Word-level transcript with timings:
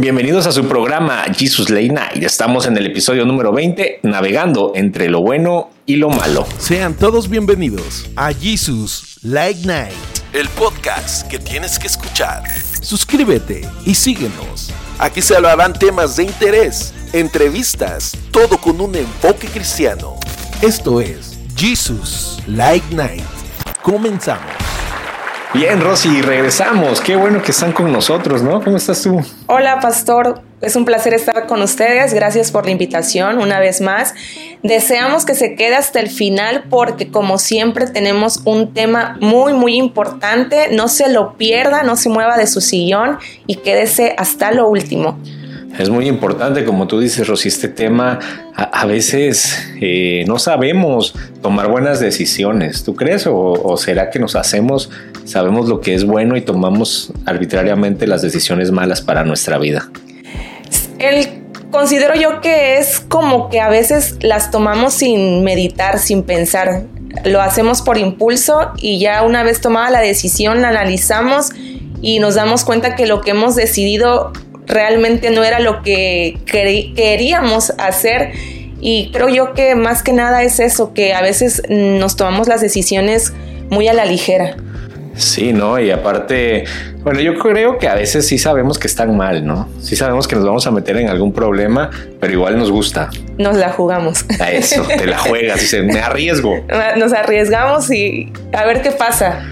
Bienvenidos 0.00 0.46
a 0.46 0.52
su 0.52 0.64
programa 0.68 1.24
Jesus 1.36 1.70
Late 1.70 1.88
Night. 1.88 2.22
Estamos 2.22 2.66
en 2.66 2.76
el 2.76 2.86
episodio 2.86 3.24
número 3.24 3.50
20, 3.50 3.98
navegando 4.04 4.70
entre 4.76 5.08
lo 5.08 5.22
bueno 5.22 5.70
y 5.86 5.96
lo 5.96 6.08
malo. 6.08 6.46
Sean 6.56 6.94
todos 6.94 7.28
bienvenidos 7.28 8.08
a 8.14 8.32
Jesus 8.32 9.18
Late 9.24 9.58
Night, 9.64 9.96
el 10.34 10.48
podcast 10.50 11.26
que 11.26 11.40
tienes 11.40 11.80
que 11.80 11.88
escuchar. 11.88 12.44
Suscríbete 12.80 13.68
y 13.84 13.96
síguenos. 13.96 14.70
Aquí 15.00 15.20
se 15.20 15.34
hablarán 15.34 15.72
temas 15.72 16.14
de 16.14 16.22
interés, 16.22 16.94
entrevistas, 17.12 18.16
todo 18.30 18.56
con 18.56 18.80
un 18.80 18.94
enfoque 18.94 19.48
cristiano. 19.48 20.14
Esto 20.62 21.00
es 21.00 21.36
Jesus 21.56 22.40
Late 22.46 22.94
Night. 22.94 23.24
Comenzamos. 23.82 24.67
Bien, 25.54 25.80
Rosy, 25.80 26.20
regresamos. 26.20 27.00
Qué 27.00 27.16
bueno 27.16 27.42
que 27.42 27.52
están 27.52 27.72
con 27.72 27.90
nosotros, 27.90 28.42
¿no? 28.42 28.62
¿Cómo 28.62 28.76
estás 28.76 29.02
tú? 29.02 29.22
Hola, 29.46 29.80
pastor. 29.80 30.42
Es 30.60 30.76
un 30.76 30.84
placer 30.84 31.14
estar 31.14 31.46
con 31.46 31.62
ustedes. 31.62 32.12
Gracias 32.12 32.50
por 32.50 32.66
la 32.66 32.70
invitación 32.70 33.38
una 33.38 33.58
vez 33.58 33.80
más. 33.80 34.14
Deseamos 34.62 35.24
que 35.24 35.34
se 35.34 35.54
quede 35.54 35.76
hasta 35.76 36.00
el 36.00 36.10
final 36.10 36.64
porque 36.68 37.10
como 37.10 37.38
siempre 37.38 37.86
tenemos 37.86 38.42
un 38.44 38.74
tema 38.74 39.16
muy, 39.20 39.54
muy 39.54 39.76
importante. 39.76 40.68
No 40.72 40.88
se 40.88 41.08
lo 41.08 41.38
pierda, 41.38 41.82
no 41.82 41.96
se 41.96 42.10
mueva 42.10 42.36
de 42.36 42.46
su 42.46 42.60
sillón 42.60 43.18
y 43.46 43.56
quédese 43.56 44.14
hasta 44.18 44.52
lo 44.52 44.68
último. 44.68 45.18
Es 45.78 45.90
muy 45.90 46.08
importante, 46.08 46.64
como 46.64 46.88
tú 46.88 46.98
dices, 46.98 47.28
Rosy, 47.28 47.46
este 47.46 47.68
tema 47.68 48.18
a, 48.52 48.84
veces 48.84 49.56
eh, 49.80 50.24
no 50.26 50.40
sabemos 50.40 51.14
tomar 51.40 51.70
buenas 51.70 52.00
decisiones. 52.00 52.82
¿Tú 52.82 52.96
crees? 52.96 53.28
O, 53.28 53.76
será 53.76 54.10
que 54.10 54.18
nos 54.18 54.34
hacemos, 54.34 54.90
sabemos 55.24 55.68
lo 55.68 55.80
que 55.80 55.94
es 55.94 56.04
bueno 56.04 56.36
y 56.36 56.40
tomamos 56.40 57.12
arbitrariamente 57.26 58.08
las 58.08 58.22
decisiones 58.22 58.72
malas 58.72 59.02
para 59.02 59.22
nuestra 59.22 59.56
vida? 59.58 59.88
El 60.98 61.44
considero 61.70 62.16
yo 62.16 62.40
que 62.40 62.78
es 62.78 62.98
como 62.98 63.48
que 63.48 63.60
a 63.60 63.68
veces 63.68 64.16
las 64.20 64.50
tomamos 64.50 64.94
sin 64.94 65.44
meditar, 65.44 66.00
sin 66.00 66.24
pensar. 66.24 66.86
Lo 67.24 67.40
hacemos 67.40 67.82
por 67.82 67.98
impulso 67.98 68.72
y 68.78 68.98
ya 68.98 69.22
una 69.22 69.44
vez 69.44 69.60
tomada 69.60 69.90
la 69.90 70.00
decisión, 70.00 70.60
la 70.60 70.70
analizamos 70.70 71.50
y 72.02 72.18
nos 72.18 72.34
damos 72.34 72.64
cuenta 72.64 72.96
que 72.96 73.06
lo 73.06 73.20
que 73.20 73.30
hemos 73.30 73.54
decidido 73.54 74.32
realmente 74.68 75.30
no 75.30 75.42
era 75.42 75.60
lo 75.60 75.82
que 75.82 76.38
queríamos 76.46 77.72
hacer. 77.78 78.32
Y 78.80 79.10
creo 79.12 79.28
yo 79.28 79.54
que 79.54 79.74
más 79.74 80.02
que 80.02 80.12
nada 80.12 80.42
es 80.42 80.60
eso, 80.60 80.94
que 80.94 81.12
a 81.12 81.20
veces 81.20 81.62
nos 81.68 82.16
tomamos 82.16 82.46
las 82.46 82.60
decisiones 82.60 83.32
muy 83.70 83.88
a 83.88 83.92
la 83.92 84.04
ligera. 84.04 84.56
Sí, 85.18 85.52
¿no? 85.52 85.80
Y 85.80 85.90
aparte, 85.90 86.64
bueno, 87.02 87.18
yo 87.18 87.36
creo 87.38 87.76
que 87.78 87.88
a 87.88 87.96
veces 87.96 88.24
sí 88.24 88.38
sabemos 88.38 88.78
que 88.78 88.86
están 88.86 89.16
mal, 89.16 89.44
¿no? 89.44 89.68
Sí 89.80 89.96
sabemos 89.96 90.28
que 90.28 90.36
nos 90.36 90.44
vamos 90.44 90.64
a 90.68 90.70
meter 90.70 90.96
en 90.96 91.08
algún 91.08 91.32
problema, 91.32 91.90
pero 92.20 92.32
igual 92.32 92.56
nos 92.56 92.70
gusta. 92.70 93.10
Nos 93.36 93.56
la 93.56 93.70
jugamos. 93.70 94.24
A 94.38 94.52
eso, 94.52 94.84
te 94.84 95.06
la 95.06 95.18
juegas, 95.18 95.60
dice, 95.60 95.82
me 95.82 95.98
arriesgo. 95.98 96.64
Nos 96.96 97.12
arriesgamos 97.12 97.90
y 97.90 98.32
a 98.52 98.64
ver 98.64 98.80
qué 98.82 98.92
pasa. 98.92 99.44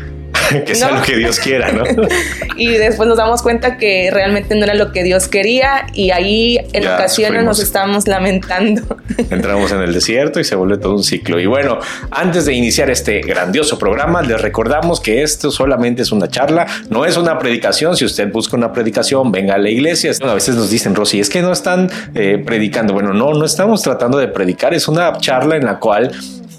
que 0.66 0.74
sea 0.74 0.90
lo 0.92 1.02
que 1.02 1.16
Dios 1.16 1.38
quiera, 1.38 1.72
¿no? 1.72 1.84
y 2.56 2.68
después 2.68 3.08
nos 3.08 3.18
damos 3.18 3.42
cuenta 3.42 3.76
que 3.76 4.10
realmente 4.12 4.54
no 4.54 4.64
era 4.64 4.74
lo 4.74 4.92
que 4.92 5.02
Dios 5.02 5.28
quería 5.28 5.86
y 5.92 6.10
ahí 6.10 6.58
en 6.72 6.86
ocasiones 6.86 7.44
nos 7.44 7.60
estamos 7.60 8.06
lamentando. 8.06 8.82
Entramos 9.30 9.72
en 9.72 9.82
el 9.82 9.92
desierto 9.92 10.40
y 10.40 10.44
se 10.44 10.56
vuelve 10.56 10.78
todo 10.78 10.94
un 10.94 11.04
ciclo. 11.04 11.40
Y 11.40 11.46
bueno, 11.46 11.78
antes 12.10 12.46
de 12.46 12.54
iniciar 12.54 12.90
este 12.90 13.20
grandioso 13.20 13.78
programa, 13.78 14.22
les 14.22 14.40
recordamos 14.40 15.00
que 15.00 15.22
esto 15.22 15.50
solamente 15.50 16.02
es 16.02 16.12
una 16.12 16.28
charla, 16.28 16.66
no 16.90 17.04
es 17.04 17.16
una 17.16 17.38
predicación. 17.38 17.96
Si 17.96 18.04
usted 18.04 18.30
busca 18.30 18.56
una 18.56 18.72
predicación, 18.72 19.32
venga 19.32 19.54
a 19.54 19.58
la 19.58 19.70
iglesia. 19.70 20.12
A 20.22 20.34
veces 20.34 20.54
nos 20.54 20.70
dicen, 20.70 20.94
Rosy, 20.94 21.20
es 21.20 21.28
que 21.28 21.42
no 21.42 21.52
están 21.52 21.90
eh, 22.14 22.42
predicando. 22.44 22.92
Bueno, 22.92 23.12
no, 23.12 23.32
no 23.32 23.44
estamos 23.44 23.82
tratando 23.82 24.18
de 24.18 24.28
predicar, 24.28 24.74
es 24.74 24.88
una 24.88 25.16
charla 25.18 25.56
en 25.56 25.64
la 25.64 25.78
cual 25.78 26.12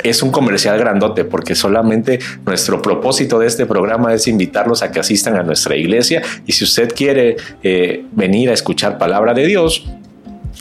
es 0.03 0.21
un 0.23 0.31
comercial 0.31 0.77
grandote 0.77 1.25
porque 1.25 1.55
solamente 1.55 2.19
nuestro 2.45 2.81
propósito 2.81 3.39
de 3.39 3.47
este 3.47 3.65
programa 3.65 4.13
es 4.13 4.27
invitarlos 4.27 4.83
a 4.83 4.91
que 4.91 4.99
asistan 4.99 5.35
a 5.35 5.43
nuestra 5.43 5.75
iglesia. 5.75 6.21
Y 6.45 6.51
si 6.51 6.63
usted 6.63 6.93
quiere 6.93 7.37
eh, 7.63 8.05
venir 8.11 8.49
a 8.49 8.53
escuchar 8.53 8.97
palabra 8.97 9.33
de 9.33 9.45
Dios, 9.45 9.85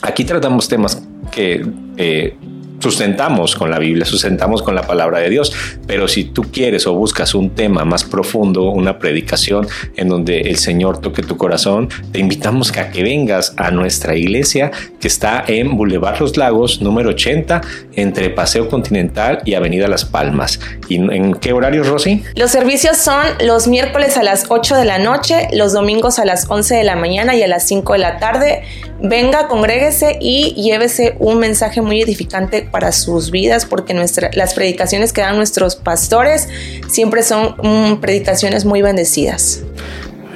aquí 0.02 0.24
tratamos 0.24 0.68
temas 0.68 1.02
que 1.30 1.66
eh, 1.96 2.36
sustentamos 2.80 3.54
con 3.56 3.70
la 3.70 3.78
Biblia, 3.78 4.04
sustentamos 4.04 4.62
con 4.62 4.74
la 4.74 4.82
palabra 4.82 5.20
de 5.20 5.30
Dios, 5.30 5.52
pero 5.86 6.08
si 6.08 6.24
tú 6.24 6.42
quieres 6.52 6.86
o 6.86 6.94
buscas 6.94 7.34
un 7.34 7.50
tema 7.50 7.84
más 7.84 8.04
profundo, 8.04 8.70
una 8.70 8.98
predicación 8.98 9.66
en 9.96 10.08
donde 10.08 10.42
el 10.42 10.56
Señor 10.56 11.00
toque 11.00 11.22
tu 11.22 11.36
corazón, 11.36 11.88
te 12.12 12.18
invitamos 12.18 12.76
a 12.76 12.90
que 12.90 13.02
vengas 13.02 13.54
a 13.56 13.70
nuestra 13.70 14.16
iglesia 14.16 14.70
que 15.00 15.08
está 15.08 15.44
en 15.46 15.76
Boulevard 15.76 16.20
Los 16.20 16.36
Lagos, 16.36 16.80
número 16.82 17.10
80, 17.10 17.60
entre 17.94 18.30
Paseo 18.30 18.68
Continental 18.68 19.40
y 19.44 19.54
Avenida 19.54 19.88
Las 19.88 20.04
Palmas. 20.04 20.60
¿Y 20.88 20.96
en 20.96 21.34
qué 21.34 21.52
horario, 21.52 21.82
Rosy? 21.82 22.22
Los 22.34 22.50
servicios 22.50 22.96
son 22.96 23.22
los 23.44 23.68
miércoles 23.68 24.16
a 24.16 24.22
las 24.22 24.46
8 24.48 24.76
de 24.76 24.84
la 24.84 24.98
noche, 24.98 25.48
los 25.52 25.72
domingos 25.72 26.18
a 26.18 26.24
las 26.24 26.50
11 26.50 26.74
de 26.76 26.84
la 26.84 26.96
mañana 26.96 27.34
y 27.34 27.42
a 27.42 27.48
las 27.48 27.66
5 27.66 27.94
de 27.94 27.98
la 27.98 28.18
tarde. 28.18 28.62
Venga, 29.00 29.48
congréguese 29.48 30.18
y 30.20 30.54
llévese 30.54 31.16
un 31.18 31.38
mensaje 31.38 31.82
muy 31.82 32.00
edificante 32.00 32.65
para 32.70 32.92
sus 32.92 33.30
vidas, 33.30 33.66
porque 33.66 33.94
las 33.94 34.54
predicaciones 34.54 35.12
que 35.12 35.20
dan 35.20 35.36
nuestros 35.36 35.76
pastores 35.76 36.48
siempre 36.88 37.22
son 37.22 37.56
mm, 37.62 38.00
predicaciones 38.00 38.64
muy 38.64 38.82
bendecidas. 38.82 39.62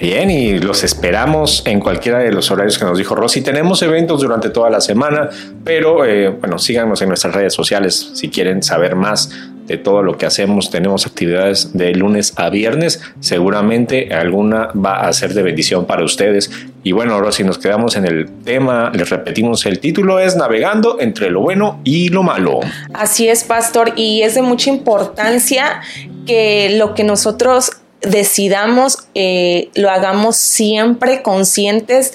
Bien, 0.00 0.30
y 0.30 0.58
los 0.58 0.82
esperamos 0.82 1.62
en 1.66 1.78
cualquiera 1.78 2.20
de 2.20 2.32
los 2.32 2.50
horarios 2.50 2.78
que 2.78 2.86
nos 2.86 2.96
dijo 2.96 3.14
Rosy. 3.14 3.42
Tenemos 3.42 3.82
eventos 3.82 4.22
durante 4.22 4.48
toda 4.48 4.70
la 4.70 4.80
semana, 4.80 5.28
pero 5.62 6.06
eh, 6.06 6.30
bueno, 6.30 6.58
síganos 6.58 7.02
en 7.02 7.08
nuestras 7.08 7.34
redes 7.34 7.52
sociales 7.52 8.12
si 8.14 8.30
quieren 8.30 8.62
saber 8.62 8.96
más 8.96 9.30
de 9.70 9.78
todo 9.78 10.02
lo 10.02 10.18
que 10.18 10.26
hacemos. 10.26 10.70
Tenemos 10.70 11.06
actividades 11.06 11.76
de 11.76 11.94
lunes 11.94 12.34
a 12.36 12.50
viernes. 12.50 13.00
Seguramente 13.20 14.12
alguna 14.12 14.68
va 14.72 15.06
a 15.06 15.12
ser 15.12 15.32
de 15.32 15.42
bendición 15.42 15.86
para 15.86 16.04
ustedes. 16.04 16.50
Y 16.82 16.92
bueno, 16.92 17.20
Rosy, 17.20 17.44
nos 17.44 17.58
quedamos 17.58 17.96
en 17.96 18.04
el 18.04 18.28
tema. 18.42 18.90
Les 18.92 19.08
repetimos, 19.08 19.64
el 19.66 19.78
título 19.78 20.18
es 20.18 20.36
Navegando 20.36 20.98
entre 21.00 21.30
lo 21.30 21.40
bueno 21.40 21.80
y 21.84 22.08
lo 22.08 22.22
malo. 22.22 22.60
Así 22.94 23.28
es, 23.28 23.44
pastor, 23.44 23.92
y 23.96 24.22
es 24.22 24.34
de 24.34 24.42
mucha 24.42 24.70
importancia 24.70 25.80
que 26.26 26.76
lo 26.76 26.94
que 26.94 27.04
nosotros 27.04 27.70
decidamos, 28.00 29.06
eh, 29.14 29.68
lo 29.74 29.90
hagamos 29.90 30.36
siempre 30.36 31.22
conscientes 31.22 32.12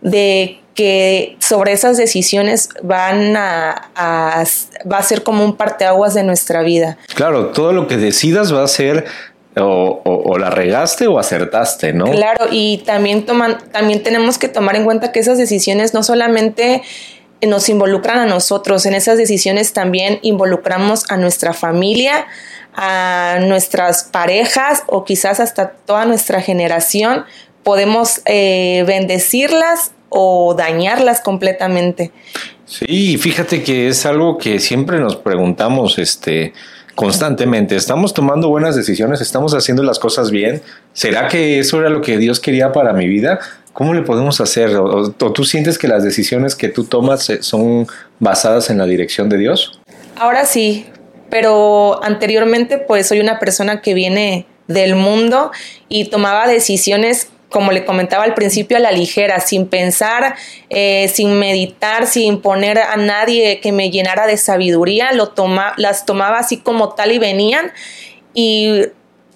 de 0.00 0.60
que 0.74 1.36
sobre 1.38 1.72
esas 1.72 1.96
decisiones 1.96 2.68
van 2.82 3.36
a, 3.36 3.90
va 4.90 4.98
a 4.98 5.02
ser 5.02 5.22
como 5.22 5.44
un 5.44 5.56
parteaguas 5.56 6.14
de 6.14 6.24
nuestra 6.24 6.62
vida. 6.62 6.98
Claro, 7.14 7.48
todo 7.48 7.72
lo 7.72 7.86
que 7.86 7.96
decidas 7.96 8.52
va 8.52 8.64
a 8.64 8.68
ser 8.68 9.06
o, 9.56 10.36
la 10.38 10.50
regaste 10.50 11.06
o 11.06 11.18
acertaste, 11.18 11.92
¿no? 11.92 12.06
Claro, 12.06 12.46
y 12.50 12.78
también 12.78 13.24
toman, 13.24 13.58
también 13.70 14.02
tenemos 14.02 14.38
que 14.38 14.48
tomar 14.48 14.74
en 14.76 14.84
cuenta 14.84 15.12
que 15.12 15.20
esas 15.20 15.38
decisiones 15.38 15.94
no 15.94 16.02
solamente 16.02 16.82
nos 17.46 17.68
involucran 17.68 18.18
a 18.18 18.26
nosotros, 18.26 18.86
en 18.86 18.94
esas 18.94 19.18
decisiones 19.18 19.72
también 19.72 20.18
involucramos 20.22 21.04
a 21.08 21.16
nuestra 21.16 21.52
familia, 21.52 22.26
a 22.74 23.38
nuestras 23.42 24.04
parejas 24.04 24.82
o 24.86 25.04
quizás 25.04 25.38
hasta 25.38 25.70
toda 25.70 26.04
nuestra 26.06 26.40
generación, 26.40 27.24
podemos 27.62 28.22
eh, 28.24 28.84
bendecirlas 28.86 29.92
o 30.16 30.54
dañarlas 30.54 31.20
completamente. 31.20 32.12
Sí, 32.66 33.18
fíjate 33.18 33.64
que 33.64 33.88
es 33.88 34.06
algo 34.06 34.38
que 34.38 34.60
siempre 34.60 35.00
nos 35.00 35.16
preguntamos, 35.16 35.98
este, 35.98 36.52
constantemente. 36.94 37.74
¿Estamos 37.74 38.14
tomando 38.14 38.48
buenas 38.48 38.76
decisiones? 38.76 39.20
¿Estamos 39.20 39.54
haciendo 39.54 39.82
las 39.82 39.98
cosas 39.98 40.30
bien? 40.30 40.62
¿Será 40.92 41.26
que 41.26 41.58
eso 41.58 41.80
era 41.80 41.90
lo 41.90 42.00
que 42.00 42.16
Dios 42.16 42.38
quería 42.38 42.70
para 42.70 42.92
mi 42.92 43.08
vida? 43.08 43.40
¿Cómo 43.72 43.92
le 43.92 44.02
podemos 44.02 44.40
hacer? 44.40 44.76
¿O, 44.76 45.10
tú 45.10 45.44
sientes 45.44 45.78
que 45.78 45.88
las 45.88 46.04
decisiones 46.04 46.54
que 46.54 46.68
tú 46.68 46.84
tomas 46.84 47.28
eh, 47.28 47.42
son 47.42 47.88
basadas 48.20 48.70
en 48.70 48.78
la 48.78 48.86
dirección 48.86 49.28
de 49.28 49.38
Dios? 49.38 49.80
Ahora 50.16 50.46
sí, 50.46 50.86
pero 51.28 52.02
anteriormente 52.04 52.78
pues 52.78 53.08
soy 53.08 53.18
una 53.18 53.40
persona 53.40 53.82
que 53.82 53.94
viene 53.94 54.46
del 54.68 54.94
mundo 54.94 55.50
y 55.88 56.08
tomaba 56.08 56.46
decisiones 56.46 57.28
como 57.54 57.70
le 57.70 57.84
comentaba 57.84 58.24
al 58.24 58.34
principio, 58.34 58.78
a 58.78 58.80
la 58.80 58.90
ligera, 58.90 59.38
sin 59.38 59.68
pensar, 59.68 60.34
eh, 60.70 61.08
sin 61.14 61.38
meditar, 61.38 62.08
sin 62.08 62.40
poner 62.40 62.78
a 62.78 62.96
nadie 62.96 63.60
que 63.60 63.70
me 63.70 63.92
llenara 63.92 64.26
de 64.26 64.36
sabiduría, 64.38 65.12
lo 65.12 65.28
toma, 65.28 65.72
las 65.76 66.04
tomaba 66.04 66.40
así 66.40 66.56
como 66.56 66.94
tal 66.94 67.12
y 67.12 67.20
venían 67.20 67.70
y 68.34 68.86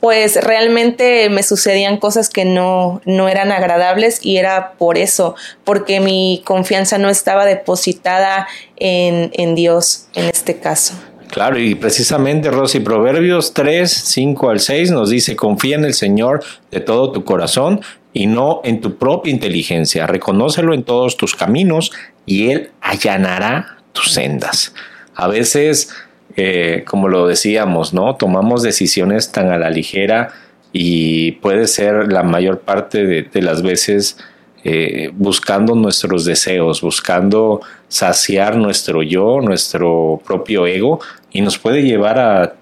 pues 0.00 0.34
realmente 0.42 1.30
me 1.30 1.44
sucedían 1.44 1.98
cosas 1.98 2.28
que 2.28 2.44
no, 2.44 3.00
no 3.04 3.28
eran 3.28 3.52
agradables 3.52 4.18
y 4.20 4.38
era 4.38 4.72
por 4.72 4.98
eso, 4.98 5.36
porque 5.62 6.00
mi 6.00 6.42
confianza 6.44 6.98
no 6.98 7.10
estaba 7.10 7.46
depositada 7.46 8.48
en, 8.78 9.30
en 9.34 9.54
Dios 9.54 10.08
en 10.16 10.24
este 10.24 10.58
caso. 10.58 10.94
Claro, 11.28 11.58
y 11.58 11.74
precisamente 11.74 12.50
Rosy, 12.50 12.80
Proverbios 12.80 13.52
3, 13.52 13.90
5 13.90 14.50
al 14.50 14.60
6 14.60 14.90
nos 14.90 15.10
dice, 15.10 15.36
confía 15.36 15.76
en 15.76 15.84
el 15.84 15.94
Señor 15.94 16.42
de 16.70 16.80
todo 16.80 17.12
tu 17.12 17.24
corazón 17.24 17.82
y 18.12 18.26
no 18.26 18.60
en 18.64 18.81
tu 18.81 18.96
propia 18.96 19.32
inteligencia. 19.32 20.06
Reconócelo 20.06 20.75
en 20.75 20.84
todos 20.84 21.16
tus 21.16 21.34
caminos 21.34 21.93
y 22.26 22.50
Él 22.50 22.70
allanará 22.81 23.78
tus 23.93 24.12
sendas. 24.12 24.75
A 25.14 25.28
veces, 25.28 25.90
eh, 26.37 26.84
como 26.87 27.08
lo 27.08 27.26
decíamos, 27.26 27.93
¿no? 27.93 28.16
Tomamos 28.16 28.62
decisiones 28.62 29.32
tan 29.32 29.50
a 29.50 29.58
la 29.58 29.70
ligera 29.70 30.31
y 30.72 31.32
puede 31.32 31.66
ser 31.66 32.12
la 32.12 32.22
mayor 32.22 32.60
parte 32.60 33.05
de, 33.05 33.43
las 33.43 33.62
veces 33.62 34.19
eh, 34.64 35.11
buscando 35.14 35.75
nuestros 35.75 36.25
deseos, 36.25 36.82
buscando 36.82 37.61
saciar 37.88 38.56
nuestro 38.56 39.02
yo, 39.02 39.40
nuestro 39.40 40.20
propio 40.26 40.66
ego 40.66 41.00
y 41.31 41.40
nos 41.40 41.58
puede 41.58 41.82
llevar 41.82 42.19
a 42.19 42.54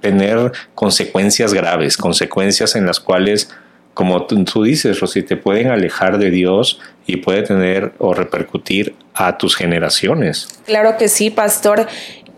tener 0.00 0.52
consecuencias 0.74 1.54
graves, 1.54 1.96
consecuencias 1.96 2.74
en 2.74 2.86
las 2.86 3.00
cuales 3.00 3.50
como 3.94 4.26
tú, 4.26 4.62
dices, 4.62 5.00
Rosy, 5.00 5.22
te 5.22 5.36
pueden 5.36 5.70
alejar 5.70 6.18
de 6.18 6.30
Dios 6.30 6.80
y 7.06 7.16
puede 7.16 7.42
tener 7.42 7.92
o 7.98 8.14
repercutir 8.14 8.94
a 9.14 9.36
tus 9.36 9.56
generaciones. 9.56 10.48
Claro 10.64 10.96
que 10.96 11.08
sí, 11.08 11.30
pastor. 11.30 11.86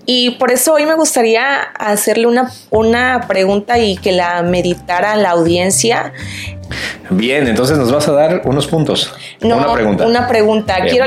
Y 0.07 0.33
por 0.33 0.51
eso 0.51 0.75
hoy 0.75 0.85
me 0.85 0.95
gustaría 0.95 1.63
hacerle 1.63 2.27
una, 2.27 2.51
una 2.71 3.25
pregunta 3.27 3.79
y 3.79 3.97
que 3.97 4.13
la 4.13 4.43
meditara 4.43 5.17
la 5.17 5.31
audiencia. 5.31 6.13
Bien, 7.09 7.47
entonces 7.47 7.79
nos 7.79 7.91
vas 7.91 8.09
a 8.09 8.13
dar 8.13 8.43
unos 8.45 8.67
puntos. 8.67 9.15
No, 9.41 9.57
una 9.57 9.73
pregunta. 9.73 10.07
Una 10.07 10.29
pregunta. 10.29 10.77
quiero, 10.89 11.07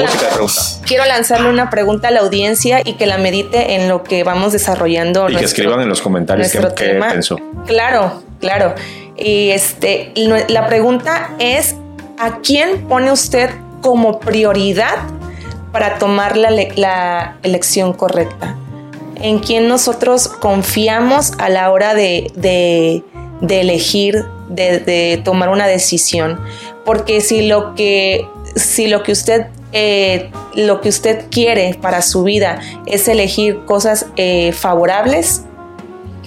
quiero 0.86 1.06
lanzarle 1.06 1.50
una 1.50 1.70
pregunta 1.70 2.08
a 2.08 2.12
la 2.12 2.22
audiencia 2.22 2.82
y 2.84 2.94
que 2.94 3.06
la 3.06 3.18
medite 3.18 3.76
en 3.76 3.88
lo 3.88 4.04
que 4.04 4.24
vamos 4.24 4.54
desarrollando. 4.54 5.30
Y 5.30 5.36
que 5.36 5.46
escriban 5.46 5.82
en 5.82 5.90
los 5.90 6.02
comentarios 6.02 6.52
qué 6.76 7.00
pensó. 7.12 7.38
Claro, 7.68 8.24
claro. 8.40 8.76
Y 9.18 9.50
este, 9.50 10.14
la 10.48 10.68
pregunta 10.68 11.32
es, 11.40 11.76
¿a 12.20 12.40
quién 12.40 12.88
pone 12.88 13.12
usted 13.12 13.50
como 13.82 14.20
prioridad 14.20 14.96
para 15.72 15.98
tomar 15.98 16.38
la, 16.38 16.52
la 16.52 17.38
elección 17.44 17.94
correcta? 17.94 18.56
¿En 19.22 19.40
quién 19.40 19.68
nosotros 19.68 20.28
confiamos 20.28 21.34
a 21.40 21.50
la 21.50 21.72
hora 21.72 21.96
de, 21.96 22.32
de, 22.36 23.62
elegir, 23.62 24.26
de, 24.50 25.20
tomar 25.24 25.50
una 25.50 25.66
decisión? 25.66 26.40
Porque 26.86 27.22
si 27.22 27.48
lo 27.48 27.74
que, 27.74 28.28
si 28.56 28.88
lo 28.88 29.04
que 29.04 29.12
usted 29.12 29.48
eh, 29.74 30.32
lo 30.56 30.80
que 30.80 30.88
usted 30.88 31.26
quiere 31.30 31.78
para 31.82 32.02
su 32.02 32.24
vida 32.24 32.62
es 32.86 33.10
elegir 33.10 33.66
cosas 33.66 34.06
eh, 34.16 34.54
favorables, 34.54 35.44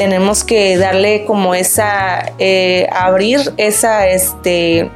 tenemos 0.01 0.45
que 0.45 0.79
darle 0.79 1.27
como 1.27 1.55
esa, 1.55 2.33
eh, 2.39 2.89
abrir 2.91 3.53
esa, 3.59 4.09
este, 4.09 4.91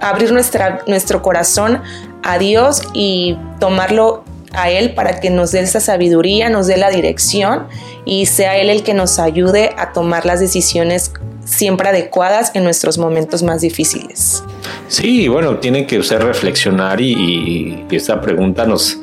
abrir 0.00 0.32
nuestra, 0.32 0.82
nuestro 0.88 1.22
corazón 1.22 1.80
a 2.24 2.38
Dios 2.38 2.82
y 2.92 3.36
tomarlo 3.60 4.24
a 4.50 4.68
Él 4.68 4.94
para 4.94 5.20
que 5.20 5.30
nos 5.30 5.52
dé 5.52 5.60
esa 5.60 5.78
sabiduría, 5.78 6.50
nos 6.50 6.66
dé 6.66 6.76
la 6.76 6.90
dirección 6.90 7.68
y 8.04 8.26
sea 8.26 8.56
Él 8.56 8.68
el 8.68 8.82
que 8.82 8.94
nos 8.94 9.20
ayude 9.20 9.76
a 9.78 9.92
tomar 9.92 10.26
las 10.26 10.40
decisiones 10.40 11.12
siempre 11.44 11.90
adecuadas 11.90 12.50
en 12.54 12.64
nuestros 12.64 12.98
momentos 12.98 13.44
más 13.44 13.60
difíciles. 13.60 14.42
Sí, 14.88 15.28
bueno, 15.28 15.58
tiene 15.58 15.86
que 15.86 16.00
usted 16.00 16.20
reflexionar 16.20 17.00
y, 17.00 17.86
y 17.88 17.94
esta 17.94 18.20
pregunta 18.20 18.66
nos 18.66 18.98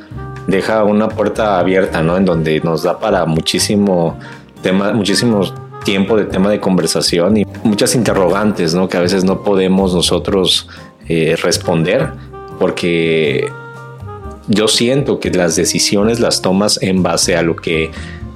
deja 0.47 0.83
una 0.83 1.07
puerta 1.07 1.59
abierta, 1.59 2.03
¿no? 2.03 2.17
En 2.17 2.25
donde 2.25 2.59
nos 2.59 2.83
da 2.83 2.99
para 2.99 3.25
muchísimo 3.25 4.19
tema, 4.65 4.91
tiempo 5.83 6.17
de 6.17 6.25
tema 6.25 6.49
de 6.49 6.59
conversación 6.59 7.37
y 7.37 7.45
muchas 7.63 7.93
interrogantes, 7.93 8.73
¿no? 8.73 8.89
Que 8.89 8.97
a 8.97 8.99
veces 8.99 9.23
no 9.23 9.43
podemos 9.43 9.93
nosotros 9.93 10.67
eh, 11.07 11.35
responder 11.39 12.09
porque 12.57 13.47
yo 14.47 14.67
siento 14.67 15.19
que 15.19 15.29
las 15.29 15.55
decisiones 15.55 16.19
las 16.19 16.41
tomas 16.41 16.81
en 16.81 17.03
base 17.03 17.35
a 17.35 17.43
lo 17.43 17.55
que 17.55 17.91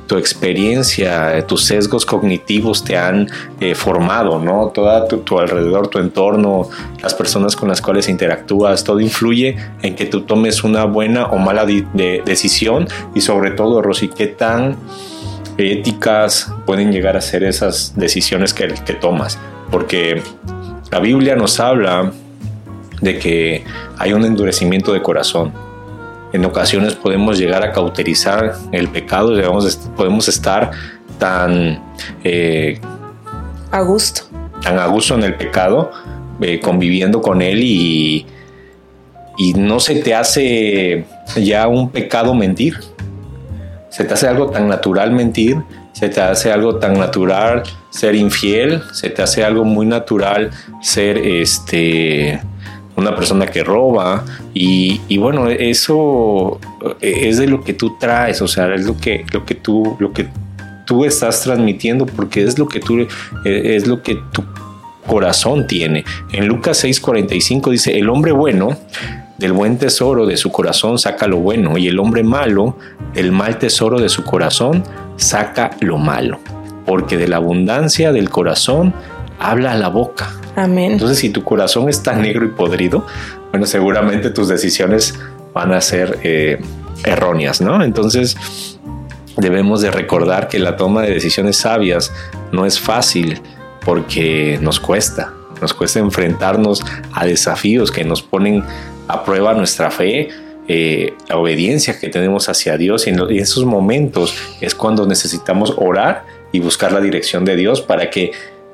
tu 0.05 0.17
experiencia, 0.17 1.45
tus 1.47 1.65
sesgos 1.65 2.05
cognitivos 2.05 2.83
te 2.83 2.95
han 2.95 3.27
eh, 3.59 3.73
formado, 3.73 4.39
¿no? 4.39 4.67
Todo 4.67 5.07
tu, 5.07 5.39
alrededor, 5.39 5.87
tu 5.87 5.97
entorno, 5.97 6.69
las 7.01 7.15
personas 7.15 7.55
con 7.55 7.69
las 7.69 7.81
cuales 7.81 8.07
interactúas, 8.07 8.83
todo 8.83 8.99
influye 8.99 9.57
en 9.81 9.95
que 9.95 10.05
tú 10.05 10.21
tomes 10.21 10.63
una 10.63 10.85
buena 10.85 11.25
o 11.25 11.37
mala 11.37 11.65
decisión 11.65 12.87
y 13.15 13.21
sobre 13.21 13.49
todo, 13.51 13.81
Rosy, 13.81 14.09
qué 14.09 14.27
tan 14.27 14.77
éticas 15.59 16.51
pueden 16.65 16.91
llegar 16.91 17.17
a 17.17 17.21
ser 17.21 17.43
esas 17.43 17.93
decisiones 17.95 18.53
que, 18.53 18.67
que 18.67 18.93
tomas. 18.93 19.37
Porque 19.71 20.21
la 20.91 20.99
Biblia 20.99 21.35
nos 21.35 21.59
habla 21.59 22.11
de 23.01 23.19
que 23.19 23.63
hay 23.97 24.13
un 24.13 24.25
endurecimiento 24.25 24.93
de 24.93 25.01
corazón. 25.01 25.53
En 26.33 26.45
ocasiones 26.45 26.95
podemos 26.95 27.37
llegar 27.37 27.63
a 27.63 27.71
cauterizar 27.71 28.55
el 28.71 28.87
pecado, 28.89 29.35
digamos, 29.35 29.75
podemos 29.95 30.27
estar 30.27 30.71
tan 31.17 31.81
eh, 32.23 32.79
a 33.71 33.81
gusto. 33.81 34.23
Tan 34.61 34.77
a 34.77 34.87
gusto 34.87 35.15
en 35.15 35.23
el 35.23 35.35
pecado, 35.35 35.91
eh, 36.41 36.59
conviviendo 36.59 37.21
con 37.21 37.41
él 37.41 37.61
y, 37.63 38.25
y 39.37 39.53
no 39.53 39.79
se 39.79 39.95
te 40.01 40.13
hace 40.13 41.05
ya 41.35 41.67
un 41.67 41.89
pecado 41.89 42.33
mentir 42.33 42.79
se 43.89 44.03
te 44.03 44.13
hace 44.13 44.27
algo 44.27 44.49
tan 44.49 44.67
natural 44.67 45.11
mentir, 45.11 45.57
se 45.93 46.09
te 46.09 46.21
hace 46.21 46.51
algo 46.51 46.77
tan 46.77 46.97
natural 46.97 47.63
ser 47.89 48.15
infiel, 48.15 48.81
se 48.93 49.09
te 49.09 49.21
hace 49.21 49.43
algo 49.43 49.65
muy 49.65 49.85
natural 49.85 50.51
ser 50.81 51.17
este 51.17 52.39
una 52.95 53.15
persona 53.15 53.47
que 53.47 53.63
roba. 53.63 54.25
Y, 54.53 55.17
bueno 55.17 55.49
eso 55.49 56.59
es 57.01 57.37
de 57.37 57.47
lo 57.47 57.63
que 57.63 57.73
tú 57.73 57.97
traes 57.99 58.41
o 58.41 58.47
sea 58.47 58.73
es 58.73 58.85
lo 58.85 58.97
que 58.97 59.25
lo 59.33 59.45
que 59.45 59.55
tú 59.55 59.95
lo 59.99 60.13
que 60.13 60.27
tú 60.85 61.05
estás 61.05 61.41
transmitiendo 61.41 62.05
porque 62.05 62.43
es 62.43 62.57
lo 62.57 62.67
que 62.67 62.79
tú 62.79 63.07
es 63.45 63.87
lo 63.87 64.01
que 64.01 64.15
tu 64.31 64.43
corazón 65.07 65.65
tiene. 65.67 66.05
En 66.31 66.47
Lucas 66.47 66.83
6:45 66.83 67.71
dice 67.71 67.97
el 67.97 68.09
hombre 68.09 68.31
bueno 68.31 68.77
del 69.39 69.53
buen 69.53 69.77
tesoro 69.77 70.25
de 70.25 70.35
su 70.37 70.51
corazón 70.51 70.99
saca 70.99 71.25
lo 71.27 71.37
bueno 71.37 71.77
y 71.77 71.87
el 71.87 71.97
hombre 71.97 72.23
malo 72.23 72.75
del 73.13 73.31
mal 73.31 73.57
tesoro 73.57 73.99
de 73.99 74.09
su 74.09 74.23
corazón 74.23 74.83
saca 75.15 75.71
lo 75.79 75.97
malo. 75.97 76.39
Porque 76.85 77.17
de 77.17 77.27
la 77.27 77.37
abundancia 77.37 78.11
del 78.11 78.29
corazón 78.29 78.93
habla 79.39 79.75
la 79.75 79.87
boca. 79.87 80.33
Amén. 80.55 80.93
Entonces 80.93 81.19
si 81.19 81.29
tu 81.29 81.43
corazón 81.43 81.87
está 81.87 82.13
negro 82.13 82.45
y 82.45 82.49
podrido, 82.49 83.05
bueno, 83.51 83.65
seguramente 83.65 84.29
tus 84.29 84.49
decisiones 84.49 85.17
van 85.53 85.71
a 85.71 85.79
ser 85.79 86.19
eh, 86.23 86.59
erróneas, 87.05 87.61
¿no? 87.61 87.81
Entonces 87.81 88.35
debemos 89.37 89.81
de 89.81 89.89
recordar 89.89 90.49
que 90.49 90.59
la 90.59 90.75
toma 90.75 91.03
de 91.03 91.13
decisiones 91.13 91.55
sabias 91.57 92.11
no 92.51 92.65
es 92.65 92.77
fácil 92.77 93.41
porque 93.85 94.59
nos 94.61 94.81
cuesta, 94.81 95.33
nos 95.61 95.73
cuesta 95.73 95.99
enfrentarnos 95.99 96.83
a 97.13 97.25
desafíos 97.25 97.89
que 97.89 98.03
nos 98.03 98.21
ponen 98.21 98.63
a 99.09 99.23
prueba 99.25 99.53
nuestra 99.53 99.89
fe, 99.89 100.29
eh, 100.67 101.13
la 101.27 101.37
obediencia 101.37 101.99
que 101.99 102.09
tenemos 102.09 102.47
hacia 102.47 102.77
Dios 102.77 103.07
y 103.07 103.09
en, 103.09 103.19
esos 103.31 103.65
momentos 103.65 104.35
es 104.61 104.75
cuando 104.75 105.07
necesitamos 105.07 105.73
orar 105.77 106.25
y 106.51 106.59
buscar 106.59 106.91
la 106.91 107.01
dirección 107.01 107.43
de 107.43 107.55
Dios 107.55 107.81
para 107.81 108.11
que 108.11 108.31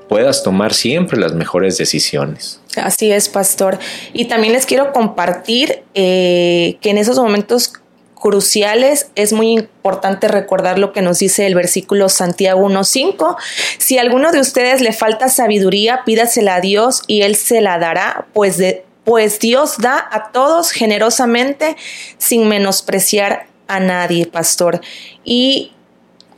puedas 0.10 0.44
tomar 0.44 0.74
siempre 0.74 1.18
las 1.18 1.34
mejores 1.34 1.78
decisiones. 1.78 2.60
Así 2.76 3.12
es, 3.12 3.30
pastor. 3.30 3.80
Y 4.12 4.26
también 4.26 4.52
les 4.52 4.66
quiero 4.66 4.92
compartir 4.92 5.84
eh, 5.94 6.78
que 6.82 6.90
en 6.90 6.98
esos 6.98 7.18
momentos 7.18 7.72
cruciales 8.14 9.12
es 9.16 9.32
muy 9.32 9.52
importante 9.52 10.28
recordar 10.28 10.80
lo 10.80 10.92
que 10.92 11.02
nos 11.02 11.20
dice 11.20 11.46
el 11.46 11.56
versículo 11.56 12.10
Santiago 12.10 12.68
1.5. 12.68 13.38
Si 13.78 13.98
a 13.98 14.02
alguno 14.02 14.32
de 14.32 14.40
ustedes 14.40 14.82
le 14.82 14.94
falta 14.94 15.30
sabiduría, 15.30 16.02
pídasela 16.06 16.56
a 16.56 16.62
Dios 16.62 17.04
y 17.08 17.22
Él 17.22 17.36
se 17.36 17.62
la 17.62 17.78
dará, 17.78 18.26
pues 18.34 18.58
de 18.58 18.85
pues 19.06 19.40
Dios 19.40 19.78
da 19.78 20.06
a 20.12 20.32
todos 20.32 20.72
generosamente 20.72 21.78
sin 22.18 22.50
menospreciar 22.50 23.48
a 23.68 23.80
nadie, 23.80 24.26
pastor. 24.26 24.82
Y 25.24 25.72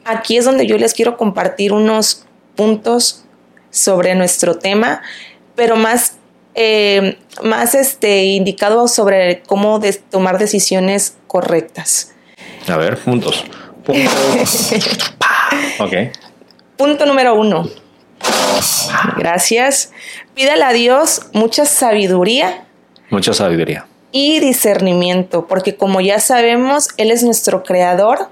aquí 0.06 0.38
es 0.38 0.46
donde 0.46 0.68
yo 0.68 0.78
les 0.78 0.94
quiero 0.94 1.18
compartir 1.18 1.74
unos 1.74 2.26
puntos 2.56 3.24
sobre 3.72 4.14
nuestro 4.16 4.58
tema, 4.58 5.02
pero 5.56 5.76
más, 5.76 6.18
eh, 6.56 7.18
más 7.44 7.74
este, 7.74 8.26
indicado 8.26 8.88
sobre 8.88 9.42
cómo 9.44 9.80
tomar 10.10 10.38
decisiones 10.38 11.18
correctas. 11.28 12.14
A 12.68 12.78
ver, 12.78 12.98
puntos. 12.98 13.46
Punto 16.76 17.06
número 17.06 17.36
uno. 17.36 17.70
Gracias. 19.18 19.92
Pídale 20.38 20.65
a 20.65 20.72
Dios 20.72 21.24
mucha 21.34 21.65
sabiduría. 21.65 22.63
Mucha 23.10 23.34
sabiduría. 23.34 23.88
Y 24.12 24.39
discernimiento, 24.39 25.48
porque 25.48 25.75
como 25.75 26.00
ya 26.00 26.20
sabemos, 26.20 26.89
Él 26.98 27.10
es 27.10 27.24
nuestro 27.24 27.63
creador 27.63 28.27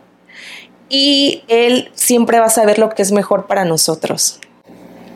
y 0.87 1.41
Él 1.47 1.89
siempre 1.95 2.39
va 2.39 2.45
a 2.45 2.49
saber 2.49 2.77
lo 2.77 2.89
que 2.89 3.01
es 3.01 3.11
mejor 3.11 3.47
para 3.47 3.65
nosotros. 3.65 4.39